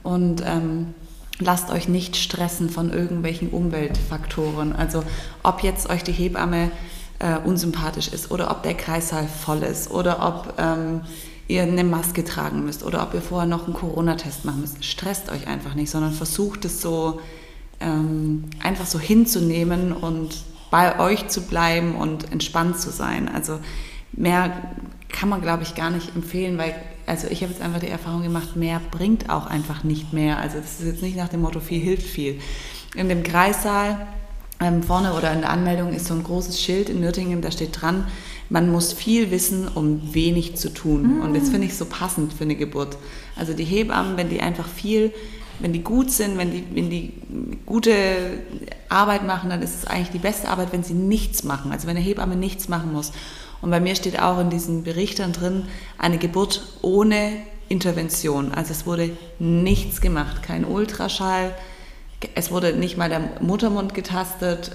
[0.04, 0.94] und ähm,
[1.40, 4.76] lasst euch nicht stressen von irgendwelchen Umweltfaktoren.
[4.76, 5.04] Also
[5.44, 6.72] ob jetzt euch die Hebamme
[7.20, 11.02] äh, unsympathisch ist oder ob der Kreissaal voll ist oder ob ähm,
[11.48, 14.84] ihr eine Maske tragen müsst oder ob ihr vorher noch einen Corona-Test machen müsst.
[14.84, 17.20] Stresst euch einfach nicht, sondern versucht es so
[17.80, 23.30] ähm, einfach so hinzunehmen und bei euch zu bleiben und entspannt zu sein.
[23.30, 23.60] Also
[24.14, 24.52] mehr
[25.14, 28.24] kann man, glaube ich, gar nicht empfehlen, weil also ich habe jetzt einfach die Erfahrung
[28.24, 30.40] gemacht, mehr bringt auch einfach nicht mehr.
[30.40, 32.40] Also das ist jetzt nicht nach dem Motto, viel hilft viel.
[32.96, 34.08] In dem Kreissaal
[34.60, 37.82] ähm, vorne oder in der Anmeldung ist so ein großes Schild in Nürtingen, da steht
[37.82, 38.08] dran,
[38.50, 41.22] man muss viel wissen, um wenig zu tun.
[41.22, 42.98] Und das finde ich so passend für eine Geburt.
[43.36, 45.12] Also die Hebammen, wenn die einfach viel,
[45.60, 47.14] wenn die gut sind, wenn die, wenn die
[47.66, 47.94] gute
[48.90, 51.72] Arbeit machen, dann ist es eigentlich die beste Arbeit, wenn sie nichts machen.
[51.72, 53.12] Also wenn eine Hebamme nichts machen muss.
[53.64, 57.38] Und bei mir steht auch in diesen Berichtern drin, eine Geburt ohne
[57.70, 58.54] Intervention.
[58.54, 61.56] Also es wurde nichts gemacht, kein Ultraschall,
[62.36, 64.74] es wurde nicht mal der Muttermund getastet,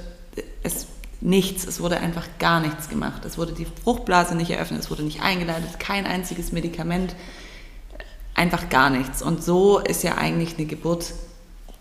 [0.63, 0.87] es
[1.21, 3.27] nichts, es wurde einfach gar nichts gemacht.
[3.27, 7.15] Es wurde die Fruchtblase nicht eröffnet, es wurde nicht eingeleitet, kein einziges Medikament,
[8.35, 9.21] einfach gar nichts.
[9.21, 11.13] Und so ist ja eigentlich eine Geburt,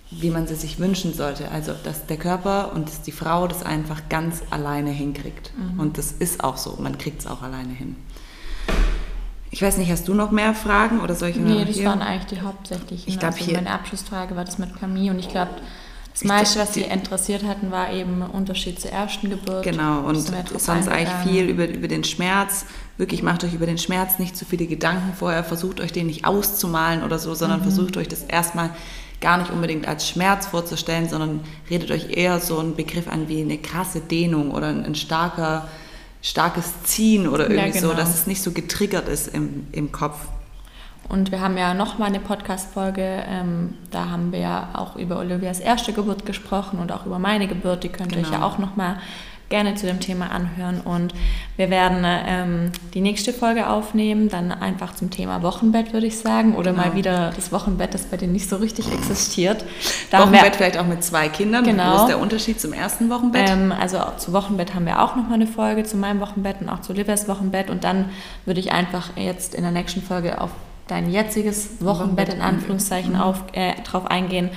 [0.10, 1.52] wie man sie sich wünschen sollte.
[1.52, 5.52] Also, dass der Körper und die Frau das einfach ganz alleine hinkriegt.
[5.58, 5.80] Mhm.
[5.80, 7.96] Und das ist auch so, man kriegt es auch alleine hin.
[9.50, 11.40] Ich weiß nicht, hast du noch mehr Fragen oder solche?
[11.40, 11.86] Nee, das hier?
[11.86, 13.08] waren eigentlich die hauptsächlichen.
[13.08, 15.52] Ich glaube, also meine Abschlussfrage war das mit Camille und ich glaube,
[16.20, 19.64] das meiste, was Sie interessiert hatten, war eben Unterschied zur ersten Geburt.
[19.64, 22.66] Genau, und sonst eigentlich viel über, über den Schmerz.
[22.98, 26.26] Wirklich macht euch über den Schmerz nicht zu viele Gedanken vorher, versucht euch den nicht
[26.26, 27.64] auszumalen oder so, sondern mhm.
[27.64, 28.72] versucht euch das erstmal
[29.22, 33.42] gar nicht unbedingt als Schmerz vorzustellen, sondern redet euch eher so einen Begriff an wie
[33.42, 35.68] eine krasse Dehnung oder ein, ein starker,
[36.22, 37.90] starkes Ziehen oder irgendwie ja, genau.
[37.90, 40.18] so, dass es nicht so getriggert ist im, im Kopf.
[41.10, 45.18] Und wir haben ja noch mal eine Podcast-Folge, ähm, da haben wir ja auch über
[45.20, 47.84] Olivias erste Geburt gesprochen und auch über meine Geburt.
[47.84, 48.28] Die könnt ihr genau.
[48.28, 48.48] euch ja genau.
[48.48, 48.98] auch noch mal
[49.50, 50.82] gerne zu dem Thema anhören.
[50.82, 51.14] Und
[51.56, 56.56] wir werden ähm, die nächste Folge aufnehmen, dann einfach zum Thema Wochenbett, würde ich sagen.
[56.56, 56.88] Oder genau.
[56.88, 59.64] mal wieder das Wochenbett, das bei denen nicht so richtig existiert.
[60.12, 61.64] Da Wochenbett wir, vielleicht auch mit zwei Kindern.
[61.64, 61.94] Genau.
[61.94, 63.50] Wo ist der Unterschied zum ersten Wochenbett?
[63.50, 66.70] Ähm, also zu Wochenbett haben wir auch noch mal eine Folge, zu meinem Wochenbett und
[66.70, 67.70] auch zu Livers Wochenbett.
[67.70, 68.10] Und dann
[68.46, 70.52] würde ich einfach jetzt in der nächsten Folge auf
[70.88, 73.22] dein jetziges Wochenbett in Anführungszeichen mhm.
[73.22, 74.50] auf, äh, drauf eingehen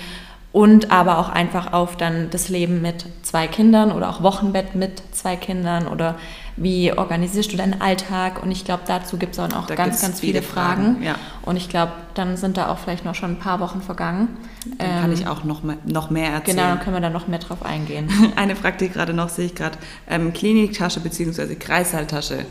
[0.52, 5.02] und aber auch einfach auf dann das Leben mit zwei Kindern oder auch Wochenbett mit
[5.12, 6.16] zwei Kindern oder
[6.56, 10.02] wie organisierst du deinen Alltag und ich glaube, dazu gibt es auch noch da ganz,
[10.02, 11.02] ganz viele, viele Fragen, Fragen.
[11.02, 11.14] Ja.
[11.42, 14.28] und ich glaube, dann sind da auch vielleicht noch schon ein paar Wochen vergangen.
[14.76, 16.56] Dann ähm, kann ich auch noch, mehr, noch mehr erzählen.
[16.56, 18.10] Genau, dann können wir da noch mehr drauf eingehen.
[18.36, 19.78] Eine Frage, die gerade noch sehe ich gerade,
[20.08, 21.54] ähm, Kliniktasche bzw.
[21.54, 22.44] Kreißsaaltasche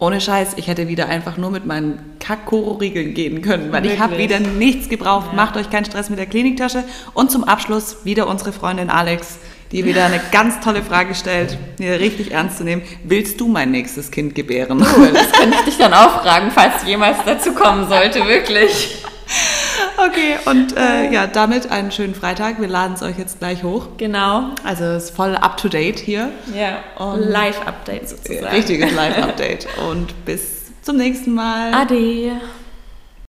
[0.00, 3.94] ohne Scheiß, ich hätte wieder einfach nur mit meinen Kack-Koro-Riegeln gehen können, weil Wirklich?
[3.94, 5.28] ich habe wieder nichts gebraucht.
[5.30, 5.36] Ja.
[5.36, 6.84] Macht euch keinen Stress mit der Kliniktasche.
[7.14, 9.38] Und zum Abschluss wieder unsere Freundin Alex,
[9.72, 12.82] die wieder eine ganz tolle Frage stellt, die richtig ernst zu nehmen.
[13.02, 14.80] Willst du mein nächstes Kind gebären?
[14.80, 19.02] Oh, das könnte ich dich dann auch fragen, falls jemals dazu kommen sollte, wirklich.
[19.96, 22.60] Okay, und äh, ja, damit einen schönen Freitag.
[22.60, 23.88] Wir laden es euch jetzt gleich hoch.
[23.96, 24.50] Genau.
[24.64, 26.30] Also es ist voll up to date hier.
[26.54, 26.78] Ja,
[27.16, 28.46] Live-Update sozusagen.
[28.46, 29.66] Richtiges Live-Update.
[29.90, 31.74] und bis zum nächsten Mal.
[31.74, 32.40] Ade.